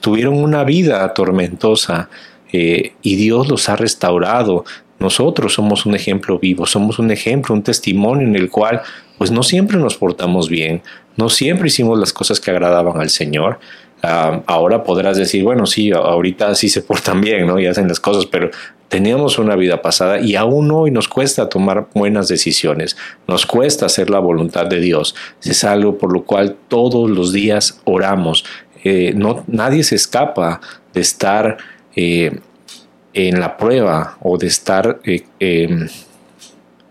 tuvieron 0.00 0.36
una 0.36 0.64
vida 0.64 1.12
tormentosa 1.14 2.08
eh, 2.52 2.92
y 3.02 3.16
Dios 3.16 3.48
los 3.48 3.68
ha 3.68 3.76
restaurado. 3.76 4.64
Nosotros 4.98 5.54
somos 5.54 5.86
un 5.86 5.96
ejemplo 5.96 6.38
vivo, 6.38 6.66
somos 6.66 6.98
un 6.98 7.10
ejemplo, 7.10 7.54
un 7.54 7.62
testimonio 7.62 8.26
en 8.26 8.36
el 8.36 8.50
cual 8.50 8.82
pues 9.18 9.30
no 9.30 9.42
siempre 9.42 9.78
nos 9.78 9.96
portamos 9.96 10.48
bien, 10.48 10.82
no 11.16 11.28
siempre 11.28 11.68
hicimos 11.68 11.98
las 11.98 12.12
cosas 12.12 12.40
que 12.40 12.50
agradaban 12.50 13.00
al 13.00 13.10
Señor, 13.10 13.58
ahora 14.02 14.82
podrás 14.82 15.16
decir, 15.16 15.44
bueno, 15.44 15.66
sí, 15.66 15.92
ahorita 15.92 16.54
sí 16.54 16.68
se 16.68 16.82
portan 16.82 17.20
bien, 17.20 17.46
¿no? 17.46 17.60
Y 17.60 17.66
hacen 17.66 17.88
las 17.88 18.00
cosas, 18.00 18.26
pero 18.26 18.50
teníamos 18.88 19.38
una 19.38 19.56
vida 19.56 19.80
pasada 19.80 20.20
y 20.20 20.36
aún 20.36 20.70
hoy 20.70 20.90
nos 20.90 21.08
cuesta 21.08 21.48
tomar 21.48 21.88
buenas 21.94 22.28
decisiones, 22.28 22.96
nos 23.26 23.46
cuesta 23.46 23.86
hacer 23.86 24.10
la 24.10 24.18
voluntad 24.18 24.66
de 24.66 24.80
Dios. 24.80 25.14
Es 25.42 25.64
algo 25.64 25.96
por 25.96 26.12
lo 26.12 26.24
cual 26.24 26.56
todos 26.68 27.08
los 27.08 27.32
días 27.32 27.80
oramos. 27.84 28.44
Eh, 28.84 29.14
no, 29.16 29.44
nadie 29.46 29.84
se 29.84 29.94
escapa 29.94 30.60
de 30.92 31.00
estar 31.00 31.56
eh, 31.94 32.40
en 33.14 33.40
la 33.40 33.56
prueba 33.56 34.18
o 34.20 34.36
de 34.36 34.48
estar 34.48 35.00
eh, 35.04 35.24
em, 35.38 35.88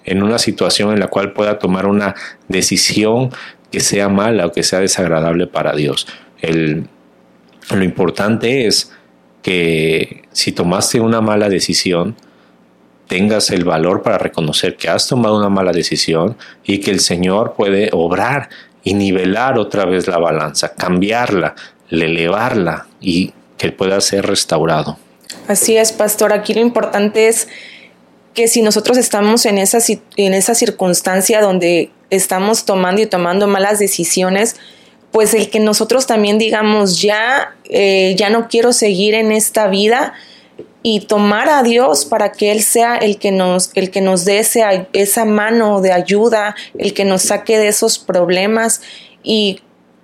en 0.06 0.24
una 0.24 0.40
situación 0.40 0.94
en 0.94 1.00
la 1.00 1.08
cual 1.08 1.34
pueda 1.34 1.60
tomar 1.60 1.86
una 1.86 2.16
decisión 2.48 3.32
que 3.70 3.80
sea 3.80 4.10
mala 4.10 4.48
o 4.48 4.52
que 4.52 4.64
sea 4.64 4.80
desagradable 4.80 5.46
para 5.46 5.76
Dios. 5.76 6.08
El, 6.42 6.88
lo 7.70 7.84
importante 7.84 8.68
es 8.68 8.92
que 9.42 10.24
si 10.32 10.52
tomaste 10.52 11.00
una 11.00 11.22
mala 11.22 11.50
decisión, 11.50 12.16
tengas 13.08 13.50
el 13.50 13.66
valor 13.66 14.04
para 14.04 14.18
reconocer 14.18 14.78
que 14.78 14.90
has 14.90 15.08
tomado 15.08 15.38
una 15.38 15.50
mala 15.50 15.72
decisión 15.72 16.38
y 16.64 16.80
que 16.80 16.92
el 16.92 17.00
Señor 17.00 17.54
puede 17.56 17.90
obrar 17.92 18.50
y 18.84 18.94
nivelar 18.94 19.60
otra 19.60 19.86
vez 19.86 20.08
la 20.08 20.18
balanza, 20.18 20.74
cambiarla, 20.74 21.56
elevarla 21.90 22.88
y 23.00 23.34
que 23.58 23.72
pueda 23.72 24.00
ser 24.02 24.26
restaurado. 24.26 24.98
Así 25.48 25.76
es, 25.76 25.92
pastor. 25.92 26.34
Aquí 26.34 26.54
lo 26.54 26.62
importante 26.62 27.28
es 27.28 27.48
que 28.34 28.48
si 28.48 28.62
nosotros 28.62 28.98
estamos 28.98 29.46
en 29.46 29.58
esa, 29.58 29.80
en 30.16 30.34
esa 30.34 30.56
circunstancia 30.56 31.42
donde 31.42 31.92
estamos 32.10 32.66
tomando 32.66 33.02
y 33.02 33.06
tomando 33.06 33.48
malas 33.48 33.80
decisiones, 33.80 34.56
pues 35.12 35.34
el 35.34 35.50
que 35.50 35.60
nosotros 35.60 36.08
también 36.08 36.38
digamos, 36.38 37.02
ya, 37.02 37.56
eh, 37.66 38.16
ya 38.18 38.30
no 38.30 38.48
quiero 38.48 38.74
seguir 38.74 39.14
en 39.14 39.32
esta 39.32 39.68
vida 39.68 40.14
y 40.84 41.02
tomar 41.02 41.50
a 41.50 41.64
Dios 41.64 42.06
para 42.06 42.32
que 42.32 42.52
Él 42.52 42.62
sea 42.64 42.96
el 42.98 43.18
que 43.18 43.32
nos, 43.32 43.72
el 43.76 43.92
que 43.92 44.02
nos 44.02 44.26
dé 44.26 44.40
esa 44.40 45.26
mano 45.26 45.82
de 45.82 45.92
ayuda, 45.92 46.56
el 46.78 46.94
que 46.94 47.06
nos 47.06 47.24
saque 47.24 47.58
de 47.60 47.68
esos 47.68 48.00
problemas. 48.00 48.82
Y 49.22 49.60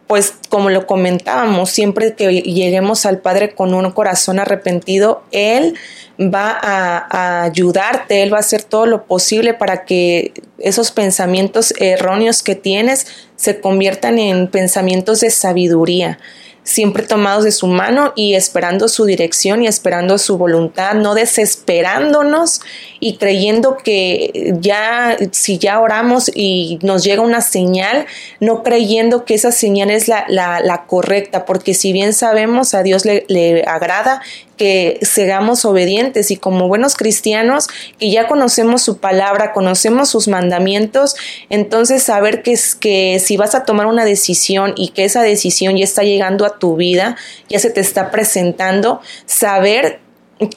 pues 0.05 0.35
como 0.49 0.69
lo 0.69 0.85
comentábamos, 0.85 1.69
siempre 1.69 2.13
que 2.13 2.41
lleguemos 2.41 3.05
al 3.05 3.19
Padre 3.19 3.55
con 3.55 3.73
un 3.73 3.91
corazón 3.91 4.39
arrepentido, 4.39 5.23
Él 5.31 5.75
va 6.19 6.57
a, 6.61 7.43
ayudarte, 7.43 8.23
Él 8.23 8.33
va 8.33 8.37
a 8.37 8.41
hacer 8.41 8.63
todo 8.63 8.85
lo 8.85 9.05
posible 9.05 9.53
para 9.53 9.85
que 9.85 10.33
esos 10.57 10.91
pensamientos 10.91 11.73
erróneos 11.77 12.41
que 12.41 12.55
tienes 12.55 13.07
se 13.35 13.59
conviertan 13.59 14.17
en 14.17 14.47
pensamientos 14.47 15.19
de 15.19 15.29
sabiduría 15.29 16.19
siempre 16.67 17.03
tomados 17.03 17.45
de 17.45 17.53
su 17.53 17.65
mano 17.65 18.11
y 18.17 18.33
esperando 18.33 18.89
su 18.89 19.05
dirección 19.05 19.63
y 19.63 19.67
esperando 19.67 20.17
su 20.17 20.37
voluntad, 20.37 20.95
no 20.95 21.15
desesperándonos 21.15 22.59
y 22.99 23.15
creyendo 23.15 23.77
que 23.77 24.53
ya, 24.59 25.17
si 25.31 25.59
ya 25.59 25.79
oramos 25.79 26.29
y 26.35 26.77
nos 26.81 27.05
llega 27.05 27.21
una 27.21 27.39
señal, 27.39 28.05
no 28.41 28.63
creyendo 28.63 29.23
que 29.23 29.35
esa 29.35 29.53
señal 29.53 29.91
es 29.91 30.09
la, 30.09 30.25
la, 30.27 30.85
correcta, 30.87 31.45
porque 31.45 31.73
si 31.73 31.93
bien 31.93 32.11
sabemos 32.11 32.73
a 32.73 32.83
Dios 32.83 33.05
le, 33.05 33.23
le 33.29 33.63
agrada 33.63 34.21
que 34.57 34.99
seamos 35.03 35.63
obedientes 35.63 36.31
y 36.31 36.37
como 36.37 36.67
buenos 36.67 36.95
cristianos 36.95 37.67
que 37.99 38.09
ya 38.09 38.27
conocemos 38.27 38.81
su 38.81 38.97
palabra, 38.97 39.53
conocemos 39.53 40.09
sus 40.09 40.27
mandamientos, 40.27 41.15
entonces 41.49 42.03
saber 42.03 42.41
que, 42.41 42.53
es, 42.53 42.75
que 42.75 43.21
si 43.23 43.37
vas 43.37 43.55
a 43.55 43.63
tomar 43.63 43.85
una 43.85 44.03
decisión 44.03 44.73
y 44.75 44.89
que 44.89 45.05
esa 45.05 45.21
decisión 45.21 45.77
ya 45.77 45.83
está 45.83 46.03
llegando 46.03 46.45
a 46.45 46.56
tu 46.57 46.75
vida, 46.75 47.17
ya 47.49 47.59
se 47.59 47.69
te 47.69 47.81
está 47.81 48.11
presentando, 48.11 49.01
saber 49.25 49.99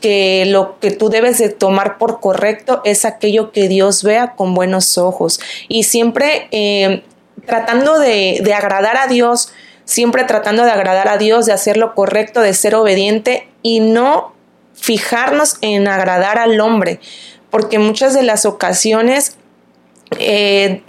que 0.00 0.44
lo 0.46 0.78
que 0.78 0.90
tú 0.90 1.08
debes 1.08 1.38
de 1.38 1.48
tomar 1.48 1.98
por 1.98 2.20
correcto 2.20 2.82
es 2.84 3.04
aquello 3.04 3.50
que 3.50 3.68
Dios 3.68 4.02
vea 4.02 4.34
con 4.34 4.54
buenos 4.54 4.98
ojos. 4.98 5.40
Y 5.68 5.84
siempre 5.84 6.48
eh, 6.50 7.02
tratando 7.46 7.98
de, 7.98 8.40
de 8.42 8.54
agradar 8.54 8.96
a 8.98 9.06
Dios, 9.06 9.52
siempre 9.84 10.24
tratando 10.24 10.64
de 10.64 10.70
agradar 10.70 11.08
a 11.08 11.16
Dios, 11.16 11.46
de 11.46 11.52
hacer 11.52 11.76
lo 11.76 11.94
correcto, 11.94 12.42
de 12.42 12.52
ser 12.52 12.74
obediente 12.74 13.48
y 13.62 13.80
no 13.80 14.34
fijarnos 14.74 15.56
en 15.60 15.88
agradar 15.88 16.38
al 16.38 16.60
hombre, 16.60 17.00
porque 17.50 17.78
muchas 17.78 18.14
de 18.14 18.22
las 18.22 18.46
ocasiones 18.46 19.36
eh, 20.18 20.82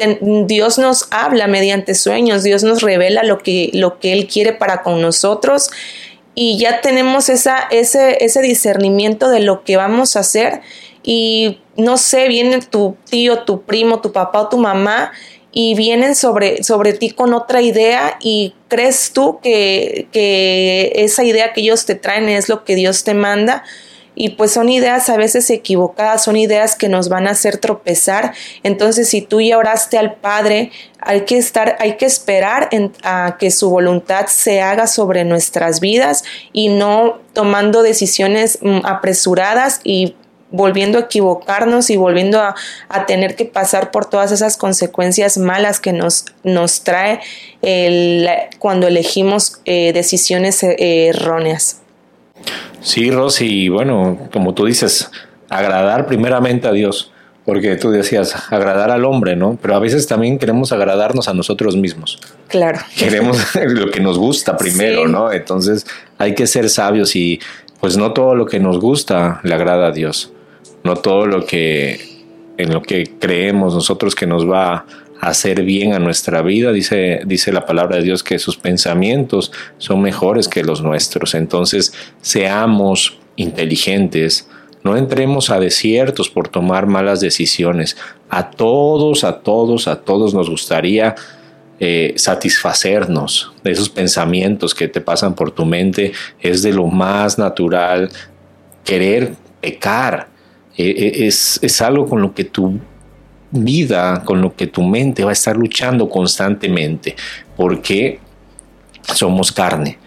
Dios 0.47 0.79
nos 0.79 1.07
habla 1.11 1.47
mediante 1.47 1.93
sueños, 1.93 2.43
Dios 2.43 2.63
nos 2.63 2.81
revela 2.81 3.23
lo 3.23 3.39
que, 3.39 3.69
lo 3.73 3.99
que 3.99 4.13
Él 4.13 4.27
quiere 4.27 4.53
para 4.53 4.81
con 4.81 5.01
nosotros 5.01 5.69
y 6.33 6.57
ya 6.57 6.81
tenemos 6.81 7.29
esa, 7.29 7.67
ese, 7.71 8.23
ese 8.23 8.41
discernimiento 8.41 9.29
de 9.29 9.41
lo 9.41 9.63
que 9.63 9.77
vamos 9.77 10.15
a 10.15 10.21
hacer 10.21 10.61
y 11.03 11.59
no 11.77 11.97
sé, 11.97 12.27
viene 12.27 12.61
tu 12.61 12.95
tío, 13.09 13.39
tu 13.39 13.61
primo, 13.61 14.01
tu 14.01 14.11
papá 14.11 14.41
o 14.41 14.49
tu 14.49 14.57
mamá 14.57 15.11
y 15.51 15.75
vienen 15.75 16.15
sobre, 16.15 16.63
sobre 16.63 16.93
ti 16.93 17.11
con 17.11 17.33
otra 17.33 17.61
idea 17.61 18.17
y 18.21 18.55
crees 18.69 19.11
tú 19.13 19.39
que, 19.43 20.07
que 20.11 20.93
esa 20.95 21.23
idea 21.23 21.53
que 21.53 21.61
ellos 21.61 21.85
te 21.85 21.95
traen 21.95 22.29
es 22.29 22.49
lo 22.49 22.63
que 22.63 22.75
Dios 22.75 23.03
te 23.03 23.13
manda 23.13 23.63
y 24.13 24.31
pues 24.31 24.51
son 24.51 24.69
ideas 24.69 25.09
a 25.09 25.17
veces 25.17 25.49
equivocadas, 25.49 26.23
son 26.23 26.35
ideas 26.35 26.75
que 26.75 26.89
nos 26.89 27.09
van 27.09 27.27
a 27.27 27.31
hacer 27.31 27.57
tropezar. 27.57 28.33
Entonces, 28.63 29.07
si 29.07 29.21
tú 29.21 29.39
ya 29.39 29.57
oraste 29.57 29.97
al 29.97 30.15
Padre, 30.15 30.71
hay 30.99 31.21
que 31.21 31.37
estar, 31.37 31.77
hay 31.79 31.95
que 31.95 32.05
esperar 32.05 32.69
a 33.03 33.37
que 33.39 33.51
su 33.51 33.69
voluntad 33.69 34.27
se 34.27 34.61
haga 34.61 34.87
sobre 34.87 35.23
nuestras 35.23 35.79
vidas 35.79 36.23
y 36.51 36.69
no 36.69 37.19
tomando 37.33 37.83
decisiones 37.83 38.59
mm, 38.61 38.85
apresuradas 38.85 39.79
y 39.83 40.15
volviendo 40.51 40.97
a 40.97 41.01
equivocarnos 41.03 41.89
y 41.89 41.95
volviendo 41.95 42.41
a, 42.41 42.55
tener 43.07 43.35
que 43.35 43.45
pasar 43.45 43.89
por 43.89 44.05
todas 44.05 44.33
esas 44.33 44.57
consecuencias 44.57 45.37
malas 45.37 45.79
que 45.79 45.93
nos, 45.93 46.25
nos 46.43 46.83
trae 46.83 47.21
cuando 48.59 48.87
elegimos 48.87 49.61
eh, 49.63 49.93
decisiones 49.93 50.61
eh, 50.63 51.07
erróneas. 51.07 51.81
Sí, 52.81 53.11
Rosy, 53.11 53.69
bueno, 53.69 54.29
como 54.31 54.53
tú 54.53 54.65
dices, 54.65 55.11
agradar 55.49 56.07
primeramente 56.07 56.67
a 56.67 56.71
Dios, 56.71 57.11
porque 57.45 57.75
tú 57.75 57.91
decías 57.91 58.35
agradar 58.51 58.91
al 58.91 59.05
hombre, 59.05 59.35
¿no? 59.35 59.57
Pero 59.61 59.75
a 59.75 59.79
veces 59.79 60.07
también 60.07 60.39
queremos 60.39 60.71
agradarnos 60.71 61.27
a 61.27 61.33
nosotros 61.33 61.75
mismos. 61.75 62.19
Claro. 62.47 62.79
Queremos 62.97 63.55
lo 63.65 63.89
que 63.91 63.99
nos 63.99 64.17
gusta 64.17 64.57
primero, 64.57 65.07
¿no? 65.07 65.31
Entonces 65.31 65.85
hay 66.17 66.35
que 66.35 66.47
ser 66.47 66.69
sabios 66.69 67.15
y 67.15 67.39
pues 67.79 67.97
no 67.97 68.13
todo 68.13 68.35
lo 68.35 68.45
que 68.45 68.59
nos 68.59 68.79
gusta 68.79 69.39
le 69.43 69.53
agrada 69.55 69.87
a 69.87 69.91
Dios 69.91 70.31
no 70.83 70.95
todo 70.95 71.25
lo 71.25 71.45
que 71.45 72.09
en 72.57 72.73
lo 72.73 72.81
que 72.81 73.17
creemos 73.19 73.73
nosotros 73.73 74.15
que 74.15 74.27
nos 74.27 74.49
va 74.49 74.73
a 74.73 74.85
hacer 75.21 75.61
bien 75.61 75.93
a 75.93 75.99
nuestra 75.99 76.41
vida, 76.41 76.71
dice, 76.71 77.21
dice 77.25 77.53
la 77.53 77.67
palabra 77.67 77.97
de 77.97 78.03
Dios 78.03 78.23
que 78.23 78.39
sus 78.39 78.57
pensamientos 78.57 79.51
son 79.77 80.01
mejores 80.01 80.47
que 80.47 80.63
los 80.63 80.81
nuestros. 80.81 81.35
Entonces, 81.35 81.93
seamos 82.21 83.19
inteligentes, 83.35 84.49
no 84.83 84.97
entremos 84.97 85.51
a 85.51 85.59
desiertos 85.59 86.27
por 86.27 86.47
tomar 86.47 86.87
malas 86.87 87.21
decisiones. 87.21 87.97
A 88.31 88.49
todos, 88.49 89.23
a 89.23 89.41
todos, 89.41 89.87
a 89.87 90.01
todos 90.01 90.33
nos 90.33 90.49
gustaría 90.49 91.13
eh, 91.79 92.15
satisfacernos 92.17 93.53
de 93.63 93.71
esos 93.71 93.89
pensamientos 93.89 94.73
que 94.73 94.87
te 94.87 95.01
pasan 95.01 95.35
por 95.35 95.51
tu 95.51 95.65
mente. 95.65 96.13
Es 96.39 96.63
de 96.63 96.73
lo 96.73 96.87
más 96.87 97.37
natural 97.37 98.09
querer 98.83 99.35
pecar. 99.61 100.29
E, 100.75 100.89
e, 100.89 101.27
es, 101.27 101.59
es 101.61 101.79
algo 101.79 102.07
con 102.07 102.23
lo 102.23 102.33
que 102.33 102.43
tu 102.43 102.79
vida, 103.51 104.23
con 104.23 104.41
lo 104.41 104.55
que 104.55 104.67
tu 104.67 104.83
mente 104.83 105.23
va 105.23 105.31
a 105.31 105.33
estar 105.33 105.55
luchando 105.55 106.09
constantemente, 106.09 107.15
porque 107.55 108.19
somos 109.13 109.51
carne. 109.51 109.97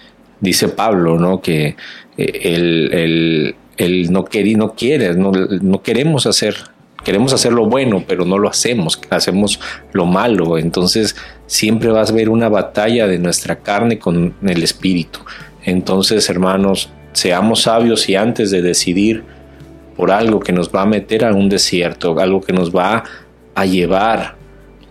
Dice 0.41 0.69
Pablo, 0.69 1.19
¿no? 1.19 1.41
Que 1.41 1.77
el, 2.17 2.91
el, 2.93 3.57
el 3.77 4.13
no, 4.13 4.25
quiere, 4.25 4.55
no 4.55 4.75
quiere, 4.75 5.15
no, 5.15 5.33
no 5.33 5.83
queremos 5.83 6.27
hacer 6.27 6.57
queremos 7.05 7.33
hacer 7.35 7.53
lo 7.53 7.67
bueno, 7.67 8.03
pero 8.09 8.25
no 8.25 8.39
lo 8.39 8.49
hacemos, 8.49 8.99
hacemos 9.11 9.61
lo 9.93 10.07
malo. 10.07 10.59
Entonces 10.59 11.15
siempre 11.47 11.91
vas 11.91 12.11
a 12.11 12.15
ver 12.15 12.31
una 12.31 12.49
batalla 12.49 13.07
de 13.07 13.19
nuestra 13.19 13.57
carne 13.57 13.99
con 13.99 14.35
el 14.43 14.63
espíritu. 14.63 15.21
Entonces, 15.65 16.29
hermanos, 16.29 16.91
seamos 17.13 17.63
sabios 17.63 18.09
y 18.09 18.17
antes 18.17 18.51
de 18.51 18.63
decidir 18.63 19.23
por 19.97 20.11
algo 20.11 20.41
que 20.41 20.53
nos 20.53 20.71
va 20.71 20.83
a 20.83 20.87
meter 20.87 21.25
a 21.25 21.33
un 21.33 21.49
desierto, 21.49 22.19
algo 22.19 22.41
que 22.41 22.53
nos 22.53 22.75
va 22.75 22.97
a 22.97 23.05
llevar 23.63 24.37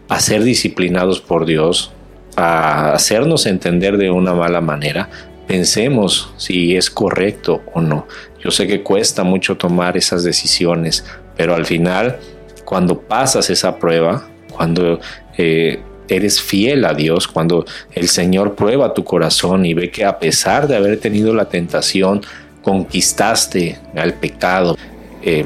a 0.09 0.19
ser 0.19 0.43
disciplinados 0.43 1.21
por 1.21 1.45
Dios, 1.45 1.91
a 2.35 2.93
hacernos 2.93 3.45
entender 3.45 3.97
de 3.97 4.09
una 4.09 4.33
mala 4.33 4.61
manera, 4.61 5.09
pensemos 5.47 6.33
si 6.37 6.75
es 6.75 6.89
correcto 6.89 7.61
o 7.73 7.81
no. 7.81 8.07
Yo 8.43 8.51
sé 8.51 8.67
que 8.67 8.81
cuesta 8.81 9.23
mucho 9.23 9.57
tomar 9.57 9.97
esas 9.97 10.23
decisiones, 10.23 11.05
pero 11.35 11.55
al 11.55 11.65
final, 11.65 12.17
cuando 12.65 12.99
pasas 12.99 13.49
esa 13.49 13.77
prueba, 13.77 14.27
cuando 14.51 14.99
eh, 15.37 15.81
eres 16.07 16.41
fiel 16.41 16.85
a 16.85 16.93
Dios, 16.93 17.27
cuando 17.27 17.65
el 17.93 18.07
Señor 18.07 18.55
prueba 18.55 18.93
tu 18.93 19.03
corazón 19.03 19.65
y 19.65 19.73
ve 19.73 19.89
que 19.89 20.05
a 20.05 20.19
pesar 20.19 20.67
de 20.67 20.75
haber 20.75 20.99
tenido 20.99 21.33
la 21.33 21.49
tentación, 21.49 22.21
conquistaste 22.61 23.79
al 23.95 24.13
pecado, 24.15 24.77
eh, 25.21 25.45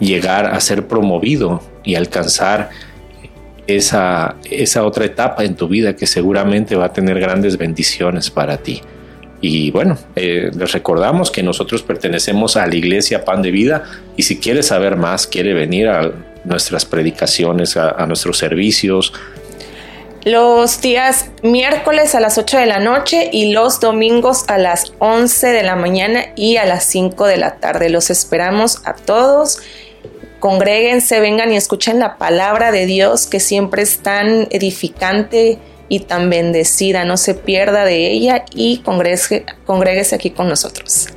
llegar 0.00 0.46
a 0.46 0.60
ser 0.60 0.86
promovido 0.86 1.62
y 1.84 1.94
alcanzar 1.94 2.70
esa, 3.66 4.36
esa 4.50 4.84
otra 4.84 5.04
etapa 5.04 5.44
en 5.44 5.54
tu 5.54 5.68
vida 5.68 5.96
que 5.96 6.06
seguramente 6.06 6.76
va 6.76 6.86
a 6.86 6.92
tener 6.92 7.20
grandes 7.20 7.56
bendiciones 7.56 8.30
para 8.30 8.58
ti. 8.58 8.82
Y 9.40 9.70
bueno, 9.70 9.96
eh, 10.16 10.50
les 10.54 10.72
recordamos 10.72 11.30
que 11.30 11.42
nosotros 11.42 11.82
pertenecemos 11.82 12.56
a 12.56 12.66
la 12.66 12.74
Iglesia 12.74 13.24
Pan 13.24 13.40
de 13.40 13.50
Vida 13.50 13.84
y 14.16 14.24
si 14.24 14.38
quiere 14.38 14.62
saber 14.62 14.96
más, 14.96 15.26
quiere 15.26 15.54
venir 15.54 15.88
a 15.88 16.12
nuestras 16.44 16.84
predicaciones, 16.84 17.76
a, 17.76 18.04
nuestros 18.06 18.36
servicios. 18.36 19.12
Los 20.24 20.82
días 20.82 21.30
miércoles 21.42 22.14
a 22.14 22.20
las 22.20 22.36
8 22.36 22.58
de 22.58 22.66
la 22.66 22.80
noche 22.80 23.30
y 23.32 23.52
los 23.52 23.80
domingos 23.80 24.44
a 24.48 24.58
las 24.58 24.92
11 24.98 25.46
de 25.46 25.62
la 25.62 25.76
mañana 25.76 26.26
y 26.36 26.58
a 26.58 26.66
las 26.66 26.84
5 26.84 27.26
de 27.26 27.38
la 27.38 27.56
tarde. 27.56 27.88
Los 27.88 28.10
esperamos 28.10 28.82
a 28.84 28.92
todos. 28.92 29.60
Congréguense, 30.40 31.20
vengan 31.20 31.52
y 31.52 31.56
escuchen 31.56 31.98
la 31.98 32.16
palabra 32.16 32.72
de 32.72 32.86
Dios 32.86 33.26
que 33.26 33.40
siempre 33.40 33.82
es 33.82 33.98
tan 33.98 34.48
edificante 34.50 35.58
y 35.90 36.00
tan 36.00 36.30
bendecida. 36.30 37.04
No 37.04 37.18
se 37.18 37.34
pierda 37.34 37.84
de 37.84 38.10
ella 38.10 38.46
y 38.54 38.78
congréguese, 38.78 40.14
aquí 40.14 40.30
con 40.30 40.48
nosotros. 40.48 41.08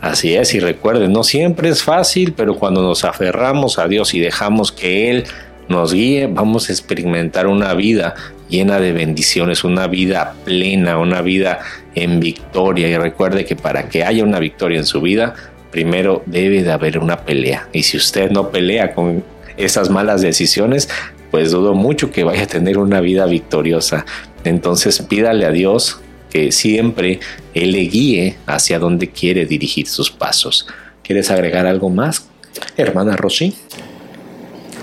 Así 0.00 0.34
es, 0.34 0.54
y 0.54 0.60
recuerden, 0.60 1.12
no 1.12 1.24
siempre 1.24 1.68
es 1.68 1.82
fácil, 1.82 2.34
pero 2.34 2.56
cuando 2.56 2.82
nos 2.82 3.04
aferramos 3.04 3.78
a 3.78 3.88
Dios 3.88 4.14
y 4.14 4.20
dejamos 4.20 4.70
que 4.70 5.10
Él 5.10 5.24
nos 5.68 5.92
guíe, 5.92 6.28
vamos 6.28 6.68
a 6.68 6.72
experimentar 6.72 7.46
una 7.48 7.74
vida 7.74 8.14
llena 8.48 8.78
de 8.78 8.92
bendiciones, 8.92 9.64
una 9.64 9.86
vida 9.86 10.34
plena, 10.44 10.98
una 10.98 11.20
vida 11.22 11.60
en 11.94 12.20
victoria. 12.20 12.88
Y 12.88 12.96
recuerde 12.96 13.44
que 13.44 13.56
para 13.56 13.88
que 13.88 14.04
haya 14.04 14.22
una 14.22 14.38
victoria 14.38 14.78
en 14.78 14.86
su 14.86 15.00
vida, 15.00 15.34
primero 15.72 16.22
debe 16.26 16.62
de 16.62 16.70
haber 16.70 16.98
una 16.98 17.24
pelea. 17.24 17.68
Y 17.72 17.82
si 17.82 17.96
usted 17.96 18.30
no 18.30 18.50
pelea 18.50 18.94
con 18.94 19.24
esas 19.56 19.90
malas 19.90 20.20
decisiones, 20.20 20.88
pues 21.32 21.50
dudo 21.50 21.74
mucho 21.74 22.12
que 22.12 22.22
vaya 22.22 22.44
a 22.44 22.46
tener 22.46 22.78
una 22.78 23.00
vida 23.00 23.26
victoriosa. 23.26 24.06
Entonces 24.44 25.00
pídale 25.00 25.46
a 25.46 25.50
Dios 25.50 26.00
que 26.30 26.52
siempre 26.52 27.18
Él 27.54 27.72
le 27.72 27.80
guíe 27.80 28.36
hacia 28.46 28.78
donde 28.78 29.10
quiere 29.10 29.46
dirigir 29.46 29.88
sus 29.88 30.10
pasos. 30.10 30.68
¿Quieres 31.02 31.30
agregar 31.30 31.66
algo 31.66 31.90
más, 31.90 32.28
hermana 32.76 33.16
Rosy? 33.16 33.54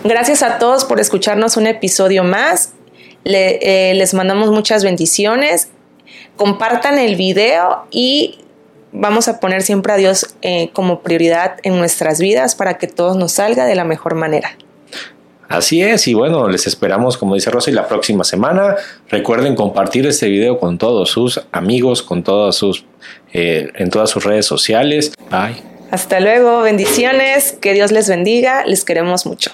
Gracias 0.04 0.44
a 0.44 0.60
todos 0.60 0.86
por 0.86 1.00
escucharnos 1.00 1.56
un 1.56 1.68
episodio 1.68 2.24
más. 2.24 2.74
Eh, 3.26 3.94
les 3.96 4.14
mandamos 4.14 4.50
muchas 4.50 4.84
bendiciones. 4.84 5.70
Compartan 6.36 6.98
el 6.98 7.16
video 7.16 7.86
y 7.92 8.40
vamos 8.92 9.28
a 9.28 9.40
poner 9.40 9.62
siempre 9.62 9.94
a 9.94 9.98
Dios 9.98 10.36
eh, 10.42 10.70
como 10.74 11.02
prioridad 11.02 11.58
en 11.64 11.78
nuestras 11.78 12.20
vidas 12.20 12.56
para 12.56 12.78
que 12.78 12.88
todo 12.88 13.16
nos 13.16 13.34
salga 13.34 13.66
de 13.66 13.76
la 13.76 13.84
mejor 13.84 14.16
manera. 14.16 14.58
Así 15.48 15.82
es, 15.82 16.08
y 16.08 16.14
bueno, 16.14 16.48
les 16.48 16.68
esperamos, 16.68 17.18
como 17.18 17.34
dice 17.34 17.50
Rosy, 17.50 17.72
la 17.72 17.88
próxima 17.88 18.24
semana. 18.24 18.76
Recuerden 19.10 19.56
compartir 19.56 20.06
este 20.06 20.28
video 20.28 20.60
con 20.60 20.78
todos 20.78 21.10
sus 21.10 21.42
amigos, 21.52 22.04
con 22.04 22.22
todas 22.22 22.56
sus, 22.56 22.86
eh, 23.34 23.70
en 23.74 23.90
todas 23.90 24.12
sus 24.12 24.24
redes 24.24 24.46
sociales. 24.46 25.12
Bye. 25.32 25.56
Hasta 25.90 26.20
luego, 26.20 26.62
bendiciones, 26.62 27.54
que 27.60 27.74
Dios 27.74 27.92
les 27.92 28.08
bendiga, 28.08 28.64
les 28.66 28.86
queremos 28.86 29.26
mucho. 29.26 29.52